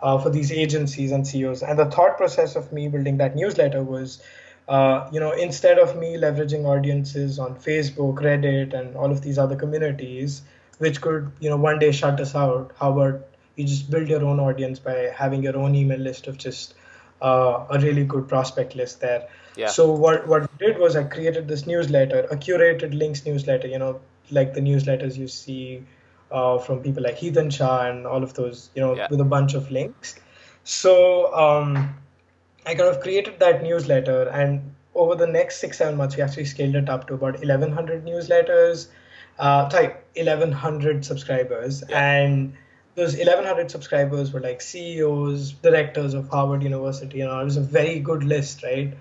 [0.02, 1.64] uh, for these agencies and CEOs.
[1.64, 4.22] And the thought process of me building that newsletter was,
[4.68, 9.38] uh, you know, instead of me leveraging audiences on Facebook, Reddit, and all of these
[9.38, 10.42] other communities,
[10.80, 14.24] which could, you know, one day shut us out, how about you just build your
[14.24, 16.74] own audience by having your own email list of just
[17.22, 19.28] uh, a really good prospect list there.
[19.56, 19.68] Yeah.
[19.68, 23.68] So what what I did was I created this newsletter, a curated links newsletter.
[23.68, 24.00] You know,
[24.32, 25.84] like the newsletters you see
[26.32, 28.70] uh, from people like Hiten Shah and all of those.
[28.76, 29.08] You know, Yeah.
[29.10, 30.16] with a bunch of links.
[30.64, 31.96] So um,
[32.66, 36.46] I kind of created that newsletter, and over the next six seven months, we actually
[36.46, 38.88] scaled it up to about 1,100 newsletters.
[39.40, 42.00] Uh, type 1,100 subscribers, Yeah.
[42.00, 42.54] and
[42.96, 47.42] those 1,100 subscribers were like CEOs, directors of Harvard University, and all.
[47.42, 48.94] It was a very good list, right?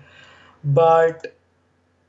[0.63, 1.33] But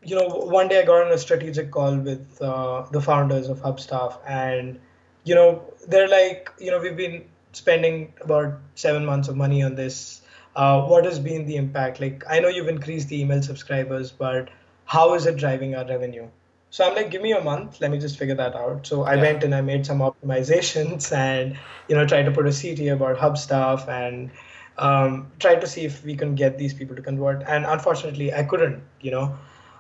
[0.05, 3.61] you know, one day I got on a strategic call with uh, the founders of
[3.61, 4.81] Hubstaff, and
[5.25, 9.75] you know, they're like, you know, we've been spending about seven months of money on
[9.75, 10.23] this.
[10.57, 12.01] Uh, what has been the impact?
[12.01, 14.51] Like, I know you've increased the email subscribers, but
[14.85, 16.29] how is it driving our revenue?
[16.71, 18.87] So I'm like, give me a month, let me just figure that out.
[18.87, 19.23] So I Yeah.
[19.23, 21.59] went and I made some optimizations and
[21.89, 24.31] you know tried to put a CTA about Hubstaff and
[24.79, 27.43] um, tried to see if we can get these people to convert.
[27.47, 28.83] And unfortunately, I couldn't.
[29.01, 29.39] You know,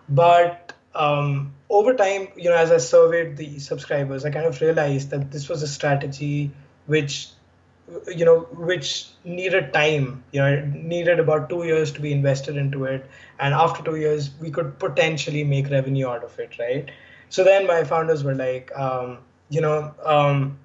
[0.08, 5.10] but um, over time, you know, as I surveyed the subscribers, I kind of realized
[5.10, 6.50] that this was a strategy
[6.86, 7.28] which,
[8.06, 10.24] you know, which needed time.
[10.32, 13.96] You know, it needed about two years to be invested into it, and after two
[13.96, 16.90] years, we could potentially make revenue out of it, right?
[17.28, 20.58] So then my founders were like, um, you know, um,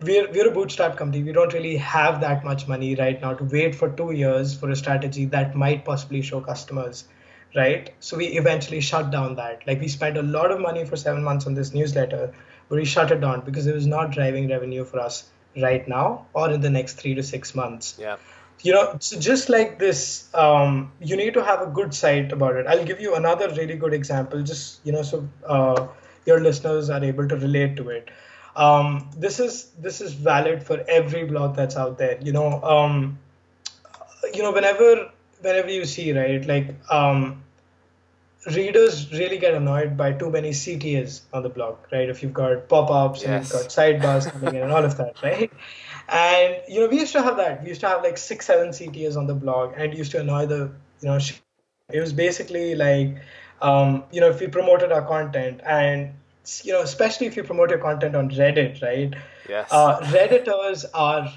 [0.00, 1.22] we're we're a bootstrap company.
[1.22, 4.70] We don't really have that much money right now to wait for two years for
[4.70, 7.04] a strategy that might possibly show customers,
[7.56, 7.90] right?
[8.00, 9.66] So we eventually shut down that.
[9.66, 12.32] Like we spent a lot of money for seven months on this newsletter,
[12.68, 15.24] but we shut it down because it was not driving revenue for us
[15.60, 18.16] right now or in the next three to six months Yeah.
[18.62, 22.54] you know so just like this um, you need to have a good site about
[22.56, 25.88] it i'll give you another really good example just you know so uh,
[26.26, 28.10] your listeners are able to relate to it.
[28.54, 32.18] Um, this is this is valid for every blog that's out there.
[32.20, 33.18] You know, um,
[34.34, 37.42] you know, whenever whenever you see right, like um,
[38.46, 42.08] readers really get annoyed by too many CTAs on the blog, right?
[42.08, 45.50] If you've got pop-ups and you've got sidebars coming in and all of that, right?
[46.08, 47.62] And you know, we used to have that.
[47.62, 50.20] We used to have like six, seven CTAs on the blog, and it used to
[50.20, 51.18] annoy the you know.
[51.90, 53.16] It was basically like,
[53.62, 56.12] um, you know, if we promoted our content, and
[56.62, 59.14] you know, especially if you promote your content on Reddit, right?
[59.48, 59.68] Yes.
[59.70, 61.32] uh, redditors are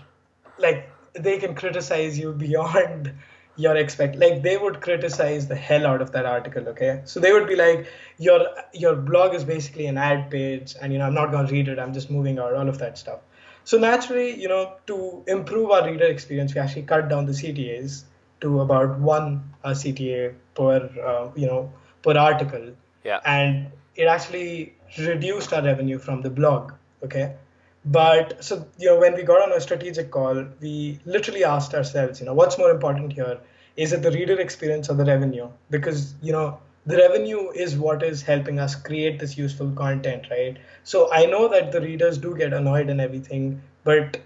[0.58, 3.14] like they can criticize you beyond
[3.62, 7.02] your expect like they would criticize the hell out of that article okay?
[7.06, 8.40] So they would be like your
[8.74, 11.68] your blog is basically an ad page and you know i'm not going to read
[11.68, 13.20] it i'm just moving out all of that stuff.
[13.64, 18.04] So naturally you know to improve our reader experience we actually cut down the ctas
[18.42, 20.78] to about one uh, cta per
[21.12, 21.72] uh, you know
[22.02, 22.74] per article.
[23.04, 23.20] Yeah.
[23.26, 27.36] and it actually reduced our revenue from the blog okay?
[27.84, 32.20] But so you know when we got on a strategic call we literally asked ourselves
[32.20, 33.40] you know what's more important here
[33.76, 35.50] is it the reader experience or the revenue?
[35.70, 40.58] Because you know the revenue is what is helping us create this useful content right?
[40.84, 44.18] So i know that the readers do get annoyed and everything but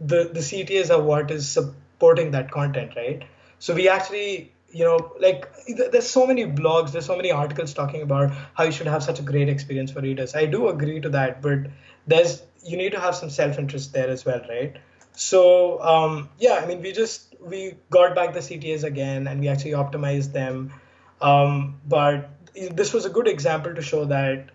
[0.00, 3.22] the the ctas are what is supporting that content right?
[3.58, 5.46] So we actually you know like
[5.92, 9.20] there's so many blogs there's so many articles talking about how you should have such
[9.20, 10.34] a great experience for readers.
[10.34, 11.58] I do agree to that but
[12.06, 14.76] there's you need to have some self-interest there as well right
[15.14, 19.48] so um, yeah i mean we just we got back the ctas again and we
[19.48, 20.72] actually optimized them
[21.20, 22.30] um, but
[22.72, 24.50] this was a good example to show that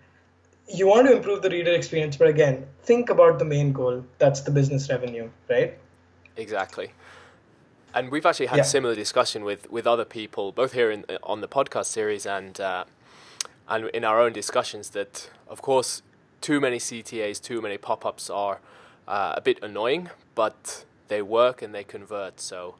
[0.68, 4.42] you want to improve the reader experience but again think about the main goal that's
[4.42, 5.78] the business revenue right
[6.38, 6.92] Exactly.
[7.92, 8.62] And we've actually had Yeah.
[8.62, 12.60] a similar discussion with, with other people, both here in, on the podcast series and
[12.60, 12.84] uh,
[13.68, 14.90] and in our own discussions.
[14.90, 16.02] That of course,
[16.40, 18.60] too many CTAs, too many pop ups are
[19.08, 22.40] uh, a bit annoying, but they work and they convert.
[22.40, 22.76] So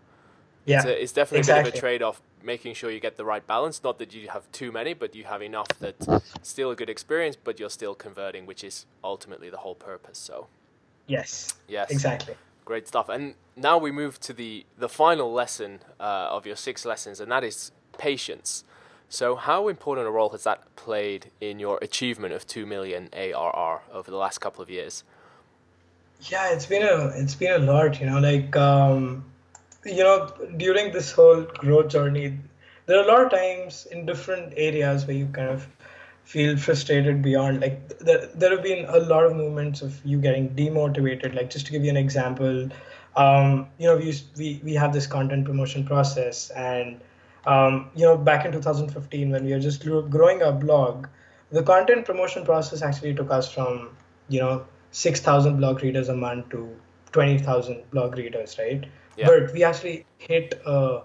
[0.67, 3.17] yeah it's, a, it's definitely a bit of a trade off, making sure you get
[3.17, 3.83] the right balance.
[3.83, 7.37] Not that you have too many, but you have enough that still a good experience,
[7.37, 10.19] but you're still converting, which is ultimately the whole purpose.
[10.19, 10.47] So
[11.07, 13.09] yes yes, exactly Great stuff.
[13.09, 17.33] And now we move to the, the final lesson uh, of your six lessons, and
[17.33, 18.63] that is patience.
[19.09, 23.81] So, how important a role has that played in your achievement of 2 million ARR
[23.91, 25.03] over the last couple of years?
[26.21, 29.25] Yeah, it's been a it's been a lot, you know, like um,
[29.85, 32.39] you know, during this whole growth journey,
[32.87, 35.67] there are a lot of times in different areas where you kind of
[36.25, 40.51] feel frustrated beyond like there, there have been a lot of moments of you getting
[40.51, 41.35] demotivated.
[41.35, 42.69] Like just to give you an example
[43.17, 47.01] um, you know we, we we have this content promotion process and
[47.47, 51.07] um, you know back in 2015 when we were just growing our blog
[51.51, 53.91] the content promotion process actually took us from
[54.29, 56.77] you know 6000 blog readers a month to
[57.13, 58.85] 20000 blog readers right
[59.17, 59.27] Yeah.
[59.29, 61.03] but we actually hit a,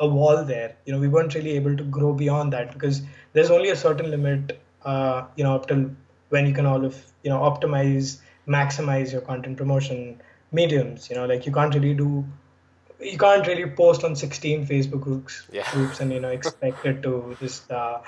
[0.00, 3.50] a wall there you know we weren't really able to grow beyond that because there's
[3.50, 5.90] only a certain limit uh, you know up till
[6.30, 10.20] when you can all of you know optimize maximize your content promotion
[10.52, 12.24] mediums you know like you can't really do
[13.00, 15.70] you can't really post on 16 facebook groups Yeah.
[15.72, 17.98] groups and you know expect it to just uh,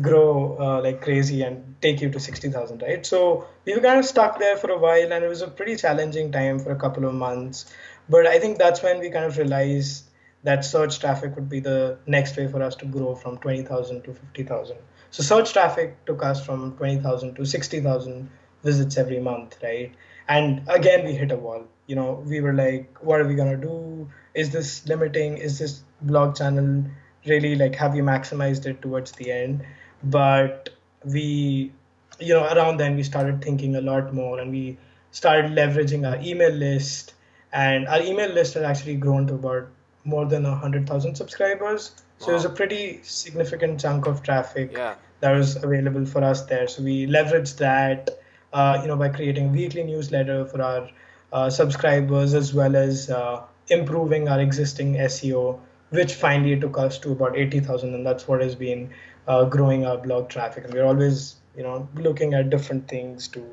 [0.00, 3.04] grow uh, like crazy and take you to 60000 right?
[3.04, 5.76] So we were kind of stuck there for a while and it was a pretty
[5.76, 7.72] challenging time for a couple of months.
[8.08, 10.04] But i think that's when we kind of realized
[10.44, 14.14] that search traffic would be the next way for us to grow from 20000 to
[14.14, 14.76] 50000
[15.10, 18.30] so search traffic took us from 20000 to 60000
[18.62, 19.94] visits every month right?
[20.28, 21.64] And again we hit a wall.
[21.86, 24.08] You know we were like what are we going to do?
[24.34, 25.38] Is this limiting?
[25.38, 26.84] Is this blog channel
[27.26, 29.64] really like have we maximized it towards the end?
[30.02, 30.70] But
[31.04, 31.72] we
[32.20, 34.78] you know around then we started thinking a lot more and we
[35.10, 37.14] started leveraging our email list.
[37.52, 39.68] And our email list has actually grown to about
[40.04, 41.92] more than 100000 subscribers.
[42.18, 44.94] So it was a pretty significant chunk of traffic Yeah.
[45.20, 46.66] that was available for us there.
[46.68, 48.10] So we leveraged that,
[48.52, 50.90] uh, you know, by creating a weekly newsletter for our
[51.32, 55.60] uh, subscribers as well as uh, improving our existing SEO,
[55.90, 58.90] which finally took us to about 80,000, and that's what has been
[59.26, 60.64] uh, growing our blog traffic.
[60.64, 63.44] And we're always, you know, looking at different things to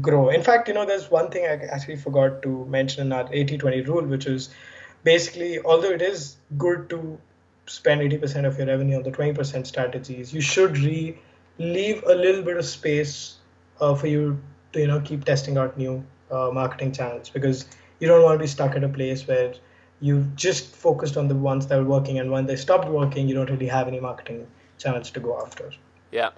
[0.00, 0.30] grow.
[0.30, 3.86] In fact, you know, there's one thing I actually forgot to mention in our 80-20
[3.86, 4.50] rule, which is
[5.04, 7.18] basically, although it is good to
[7.66, 11.18] spend 80% of your revenue on the 20% strategies, you should re-
[11.58, 13.36] leave a little bit of space
[13.80, 14.40] uh, for you
[14.72, 17.66] to, you know, keep testing out new uh, marketing channels because
[18.00, 19.54] you don't want to be stuck at a place where
[20.04, 23.34] you've just focused on the ones that were working and when they stopped working, you
[23.34, 24.46] don't really have any marketing
[24.76, 25.70] channels to go after.
[26.12, 26.32] Yeah.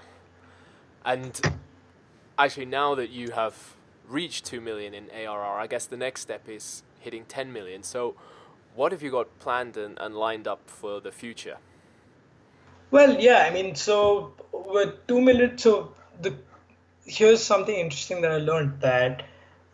[1.05, 1.41] And
[2.39, 3.75] actually, now that you have
[4.09, 7.83] reached two million in ARR, I guess the next step is hitting ten million.
[7.83, 8.14] So,
[8.77, 11.57] what have you got planned and, and lined up for the future?
[12.93, 16.37] Well, yeah, I mean, so with two million, so the
[17.05, 19.25] here's something interesting that I learned that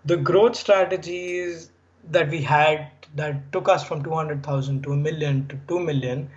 [0.05, 1.71] the growth strategies
[2.11, 6.31] that we had that took us from 200,000 to a million to 2 million,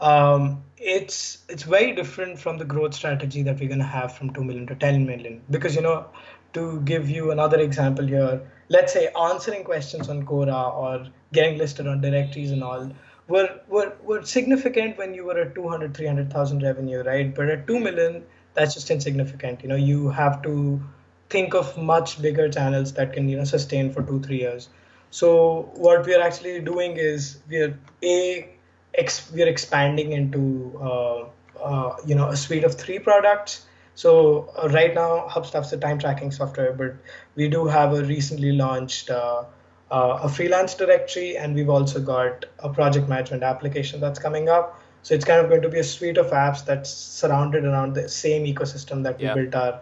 [0.00, 4.32] um, it's it's very different from the growth strategy that we're going to have from
[4.32, 5.42] 2 million to 10 million.
[5.50, 6.06] Because, you know,
[6.54, 11.86] to give you another example here, let's say answering questions on Quora or getting listed
[11.86, 12.90] on directories and all
[13.28, 17.34] were, were, were significant when you were at 200, 300,000 revenue, right?
[17.34, 18.24] But at 2 million,
[18.54, 19.62] that's just insignificant.
[19.62, 20.80] You know, you have to
[21.28, 24.70] think of much bigger channels that can, you know, sustain for two, three years.
[25.10, 28.54] So what we are actually doing is we are a
[28.94, 31.24] ex, we are expanding into uh,
[31.62, 33.66] uh, you know a suite of three products.
[33.94, 36.94] So uh, right now Hubstaff's a time tracking software, but
[37.34, 39.44] we do have a recently launched uh,
[39.90, 44.80] uh, a freelance directory, and we've also got a project management application that's coming up.
[45.02, 48.08] So it's kind of going to be a suite of apps that's surrounded around the
[48.08, 49.34] same ecosystem that we yeah.
[49.34, 49.80] built our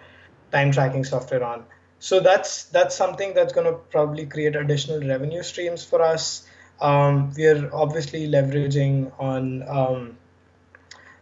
[0.52, 1.64] time tracking software on
[2.06, 6.46] so that's that's something that's going to probably create additional revenue streams for us.
[6.80, 10.16] Um, we are obviously leveraging on um,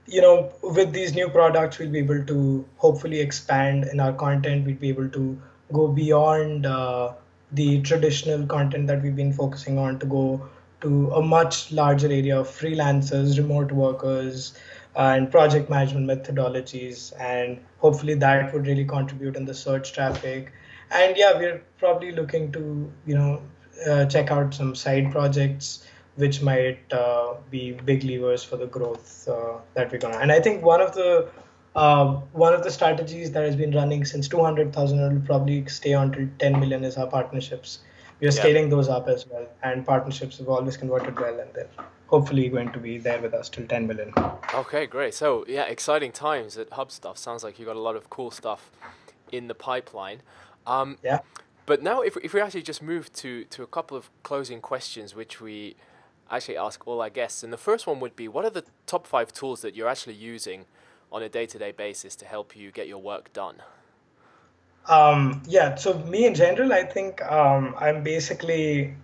[0.06, 4.66] you know with these new products we'll be able to hopefully expand in our content.
[4.66, 5.40] We'll be able to
[5.72, 7.14] go beyond uh,
[7.52, 10.50] the traditional content that we've been focusing on to go
[10.82, 14.52] to a much larger area of freelancers remote workers
[14.96, 17.18] and project management methodologies.
[17.18, 20.52] And hopefully that would really contribute in the search traffic
[20.90, 23.40] and yeah we're probably looking to you know
[23.88, 29.28] uh, check out some side projects which might uh, be big levers for the growth
[29.28, 31.28] uh, that we're gonna and i think one of the
[31.74, 35.92] uh, one of the strategies that has been running since 200,000 and will probably stay
[35.92, 37.80] on till 10 million is our partnerships.
[38.20, 38.40] We are yeah.
[38.40, 41.68] scaling those up as well, and partnerships have always converted well, and they're
[42.06, 44.12] hopefully going to be there with us till 10 million.
[44.54, 45.14] Okay, great.
[45.14, 47.18] So, yeah, exciting times at Hubstaff.
[47.18, 48.70] Sounds like you got a lot of cool stuff
[49.32, 50.22] in the pipeline.
[50.66, 51.20] Um, yeah.
[51.66, 55.14] But now, if, if we actually just move to, to a couple of closing questions,
[55.14, 55.76] which we
[56.30, 57.42] actually ask all our guests.
[57.42, 60.14] And the first one would be what are the top five tools that you're actually
[60.14, 60.66] using
[61.12, 63.56] on a day to day basis to help you get your work done?
[64.88, 68.94] Um, yeah, so me in general, I think um, I'm basically,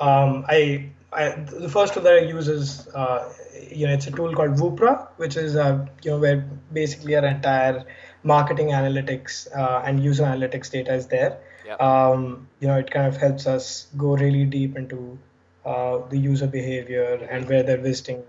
[0.00, 3.30] um, I, I, the first tool that I use is, uh,
[3.70, 7.26] you know, it's a tool called Woopra, which is, uh, you know, where basically our
[7.26, 7.84] entire
[8.22, 11.38] marketing analytics uh, and user analytics data is there.
[11.66, 11.80] Yep.
[11.80, 15.18] Um, you know, it kind of helps us go really deep into
[15.64, 18.22] uh, the user behavior and where they're visiting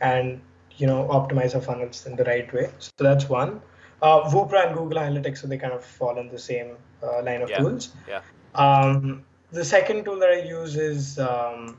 [0.00, 0.40] and,
[0.76, 2.70] you know, optimize our funnels in the right way.
[2.78, 3.60] So that's one.
[4.00, 7.40] Uh, Woopra and Google Analytics, so they kind of fall in the same uh, line
[7.40, 7.58] of yeah.
[7.58, 7.90] tools.
[8.08, 8.20] Yeah.
[8.54, 11.78] Um, the second tool that I use is um,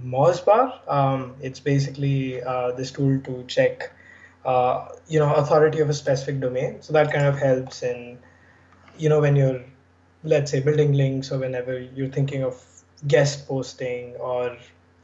[0.00, 0.78] Mozbar.
[0.86, 3.92] Um, it's basically uh, this tool to check
[4.44, 6.82] uh, you know authority of a specific domain.
[6.82, 8.18] So that kind of helps in
[8.98, 9.62] you know when you're
[10.24, 12.62] let's say building links or whenever you're thinking of
[13.06, 14.56] guest posting or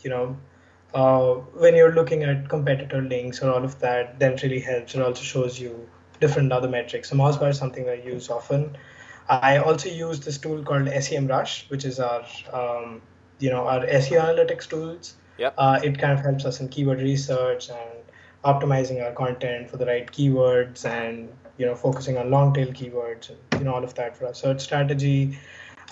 [0.03, 0.37] you know
[0.95, 4.95] uh, when you're looking at competitor links or all of that then it really helps.
[4.95, 5.89] It also shows you
[6.20, 7.11] different other metrics.
[7.11, 8.76] So Mozbar is something i use often.
[9.28, 13.03] I also use this tool called semrush which is our um,
[13.39, 15.14] you know our seo analytics tools.
[15.39, 15.55] Yep.
[15.59, 18.03] Uh, it kind of helps us in keyword research and
[18.45, 23.30] optimizing our content for the right keywords and you know focusing on long tail keywords
[23.30, 25.38] and you know all of that for our search strategy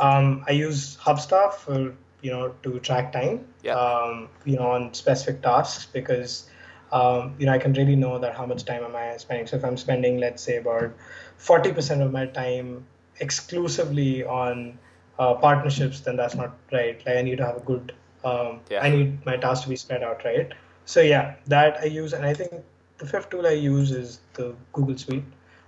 [0.01, 3.75] um, i use hubstaff for you know to track time yeah.
[3.75, 6.49] um, you know on specific tasks because
[6.93, 9.57] um, you know i can really know that how much time am i spending so
[9.57, 10.93] if i'm spending let's say about
[11.39, 12.87] 40% of my time
[13.19, 14.79] exclusively on
[15.19, 17.95] uh, partnerships then that's not right like i need to have a good
[18.25, 18.83] um, yeah.
[18.83, 20.53] i need my tasks to be spread out right
[20.85, 22.53] so yeah, that I use, and I think
[22.99, 25.25] the fifth tool I use is the Google Suite.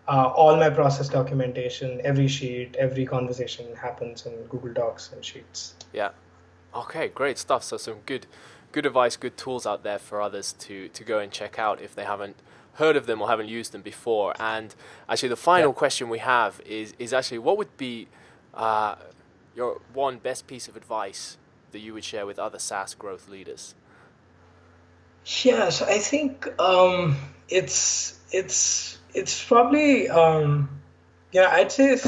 [0.06, 5.74] Uh, all my process documentation, every sheet, every conversation happens in Google Docs and Sheets.
[5.92, 6.10] Yeah.
[6.74, 7.64] Okay, great stuff.
[7.64, 8.26] So some good,
[8.72, 11.94] good advice, good tools out there for others to to go and check out if
[11.94, 12.36] they haven't
[12.74, 14.34] heard of them or haven't used them before.
[14.38, 14.74] And
[15.08, 15.74] actually, the final yeah.
[15.74, 18.08] question we have is is actually what would be
[18.52, 18.96] uh,
[19.56, 21.38] your one best piece of advice
[21.72, 23.74] that you would share with other SaaS growth leaders?
[25.42, 27.16] Yeah, so I think um,
[27.48, 30.68] it's it's it's probably um,
[31.32, 31.98] yeah I'd say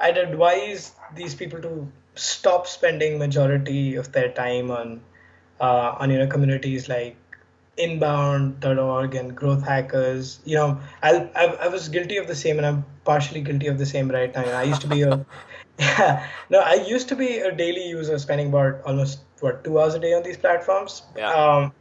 [0.00, 5.02] I'd advise these people to stop spending majority of their time on
[5.60, 7.16] uh, on you know communities like
[7.76, 10.40] inbound.org and growth hackers.
[10.44, 13.78] You know I, I i was guilty of the same and i'm partially guilty of
[13.78, 14.44] the same right now.
[14.44, 15.26] I used to be a
[15.78, 19.94] yeah no i used to be a daily user spending about almost what two hours
[19.94, 21.02] a day on these platforms.
[21.16, 21.32] Yeah.
[21.32, 21.72] um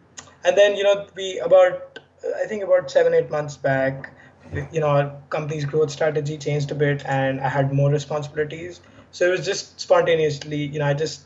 [0.44, 2.00] and then you know we about
[2.42, 4.14] i think about seven eight months back
[4.72, 8.82] you know our company's growth strategy changed a bit and i had more responsibilities
[9.12, 11.26] so it was just spontaneously you know i just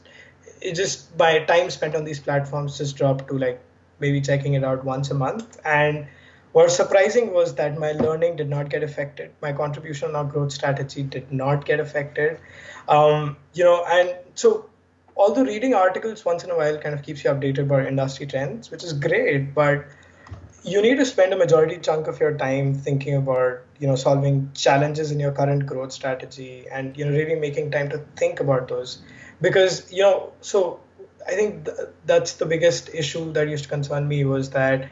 [0.61, 3.61] it just by time spent on these platforms just dropped to like
[3.99, 5.59] maybe checking it out once a month.
[5.65, 6.07] And
[6.51, 9.31] what surprising was that my learning did not get affected.
[9.41, 12.39] My contribution on our growth strategy did not get affected.
[12.87, 14.69] Um, you know, and so
[15.17, 18.71] although reading articles once in a while kind of keeps you updated about industry trends,
[18.71, 19.85] which is great, but
[20.63, 24.51] you need to spend a majority chunk of your time thinking about you know solving
[24.53, 28.67] challenges in your current growth strategy and you know really making time to think about
[28.67, 29.01] those.
[29.41, 30.79] Because you know so
[31.27, 34.89] I think th- that's the biggest issue that used to concern me was that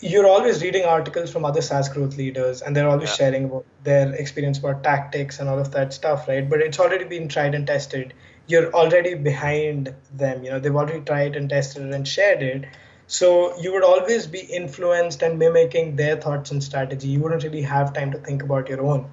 [0.00, 3.14] you're always reading articles from other SaaS growth leaders, and they're always yeah.
[3.16, 6.48] sharing about their experience about tactics and all of that stuff, right?
[6.48, 8.14] But it's already been tried and tested.
[8.46, 10.44] You're already behind them.
[10.44, 12.66] You know, they've already tried and tested it and shared it.
[13.06, 17.08] So you would always be influenced and mimicking their thoughts and strategy.
[17.08, 19.10] You wouldn't really have time to think about your own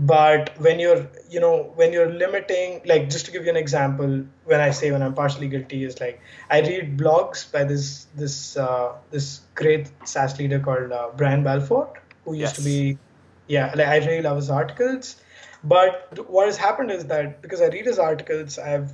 [0.00, 4.24] but when you're you know when you're limiting like just to give you an example
[4.44, 6.18] when i say when i'm partially guilty is like
[6.50, 11.92] i read blogs by this this uh, this great SaaS leader called uh, Brian Balfour
[12.24, 12.56] who used yes.
[12.56, 12.98] to be
[13.46, 15.16] yeah like i really love his articles
[15.62, 18.90] but what has happened is that because i read his articles i've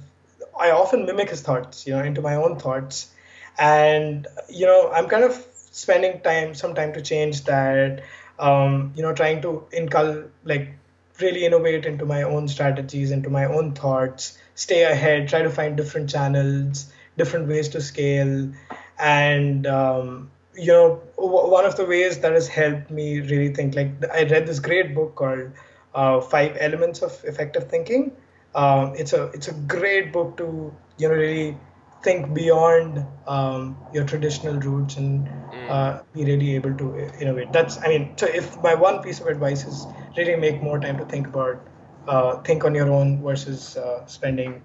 [0.58, 3.12] i often mimic his thoughts you know into my own thoughts
[3.58, 8.02] and you know i'm kind of spending time some time to change that
[8.38, 10.68] um, you know trying to incul like
[11.20, 15.76] really innovate into my own strategies, into my own thoughts, stay ahead, try to find
[15.76, 18.52] different channels, different ways to scale.
[18.98, 23.74] And, um, you know, w- one of the ways that has helped me really think,
[23.74, 25.52] like, I read this great book called
[25.94, 28.12] uh, Five Elements of Effective Thinking.
[28.54, 31.56] Um, it's a it's a great book to you know really
[32.02, 35.70] think beyond um, your traditional roots and mm.
[35.70, 37.52] uh, be really able to innovate.
[37.52, 39.86] That's I mean, so if my one piece of advice is
[40.16, 41.60] really make more time to think about,
[42.08, 44.62] uh, think on your own versus uh, spending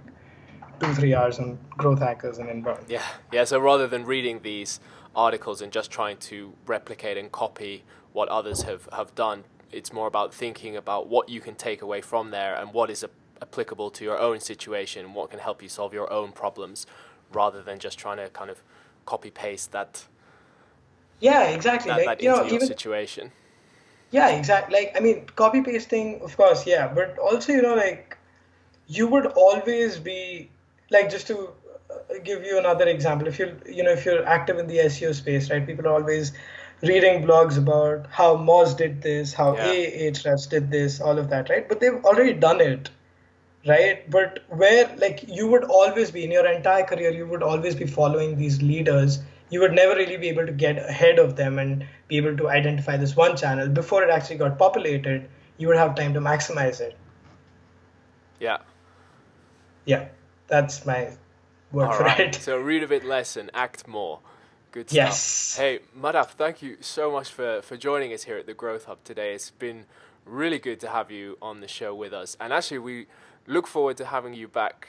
[0.79, 2.85] two three hours on growth hackers and inbound.
[2.87, 3.43] Yeah, yeah.
[3.43, 4.79] So rather than reading these
[5.15, 7.83] articles and just trying to replicate and copy
[8.13, 12.01] what others have have done, it's more about thinking about what you can take away
[12.01, 13.09] from there and what is a
[13.41, 16.85] applicable to your own situation, what can help you solve your own problems,
[17.33, 18.61] rather than just trying to kind of
[19.05, 20.05] copy paste that.
[21.19, 21.89] Yeah, exactly.
[21.89, 23.31] That, like, that into know, your even, situation.
[24.11, 24.79] Yeah, exactly.
[24.79, 28.17] Like I mean, copy pasting, of course, yeah, but also you know like
[28.87, 30.49] you would always be
[30.91, 31.49] like just to
[31.89, 35.13] uh, give you another example if you're you know if you're active in the seo
[35.15, 36.33] space right people are always
[36.81, 40.07] reading blogs about how moz did this how yeah.
[40.07, 42.89] ahrefs did this all of that right but they've already done it
[43.67, 47.75] right but where like you would always be in your entire career you would always
[47.75, 49.19] be following these leaders
[49.51, 52.49] you would never really be able to get ahead of them and be able to
[52.49, 53.67] identify this one channel.
[53.67, 55.29] Before it actually got populated
[55.61, 56.97] you would have time to maximize it.
[58.39, 58.57] Yeah.
[59.85, 60.07] Yeah.
[60.47, 61.11] That's my
[61.71, 62.35] word All for right.
[62.35, 62.35] it.
[62.35, 64.19] so read a bit less and act more.
[64.71, 64.95] Good stuff.
[64.95, 65.55] Yes.
[65.57, 69.03] Hey madhav thank you so much for for joining us here at the growth hub
[69.03, 69.35] today.
[69.35, 69.85] It's been
[70.25, 72.35] really good to have you on the show with us.
[72.39, 73.07] And actually we
[73.47, 74.87] look forward to having you back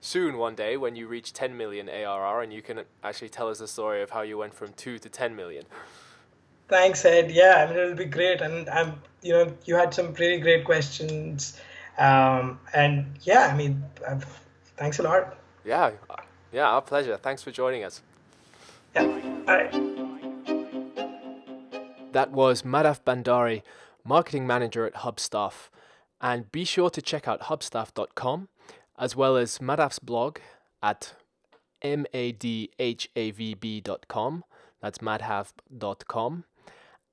[0.00, 3.58] soon one day when you reach 10 million ARR and you can actually tell us
[3.58, 5.64] the story of how you went from 2 to 10 million.
[6.68, 7.30] Thanks, Ed.
[7.30, 8.40] Yeah, I mean, it'll be great.
[8.40, 11.60] And I'm, you know, you had some pretty great questions.
[11.98, 14.24] Um, and yeah, I mean, I've,
[14.76, 15.38] thanks a lot.
[15.64, 15.92] Yeah,
[16.52, 17.16] yeah, our pleasure.
[17.16, 18.02] Thanks for joining us.
[18.94, 19.72] Yeah, all right.
[22.12, 23.62] That was Madhav Bhandari,
[24.04, 25.68] marketing manager at Hubstaff.
[26.20, 28.48] And be sure to check out hubstaff.com
[28.98, 30.38] as well as Madhav's blog
[30.82, 31.14] at
[31.82, 32.84] madhavb.com.
[34.80, 36.44] That's madhav.com.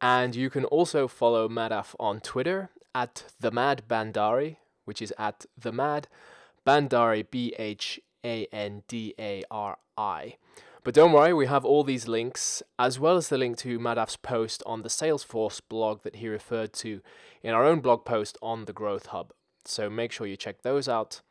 [0.01, 5.45] And you can also follow Madhav on Twitter at the Mad Bhandari, which is at
[5.57, 6.09] the Mad
[6.67, 10.36] Bhandari, B H A N D A R I.
[10.84, 14.17] But don't worry, we have all these links, as well as the link to Madhav's
[14.17, 16.99] post on the Salesforce blog that he referred to
[17.41, 19.31] in our own blog post on the Growth Hub.
[19.63, 21.21] So make sure you check those out.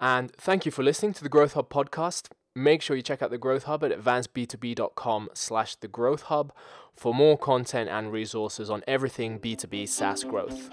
[0.00, 2.28] And thank you for listening to the Growth Hub podcast.
[2.54, 6.52] Make sure you check out the Growth Hub at advanceb2b.com slash the Growth Hub
[6.94, 10.68] for more content and resources on everything B2B SaaS growth.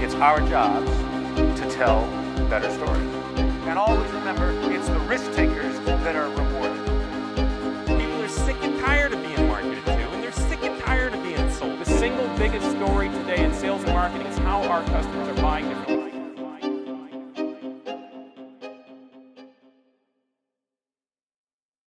[0.00, 0.86] It's our job
[1.36, 2.02] to tell
[2.48, 3.14] better stories.
[3.66, 6.86] And always remember, it's the risk takers that are rewarded.
[7.86, 11.22] People are sick and tired of being marketed to, and they're sick and tired of
[11.22, 11.78] being sold.
[11.80, 15.68] The single biggest story today in sales and marketing is how our customers are buying
[15.68, 16.17] different things.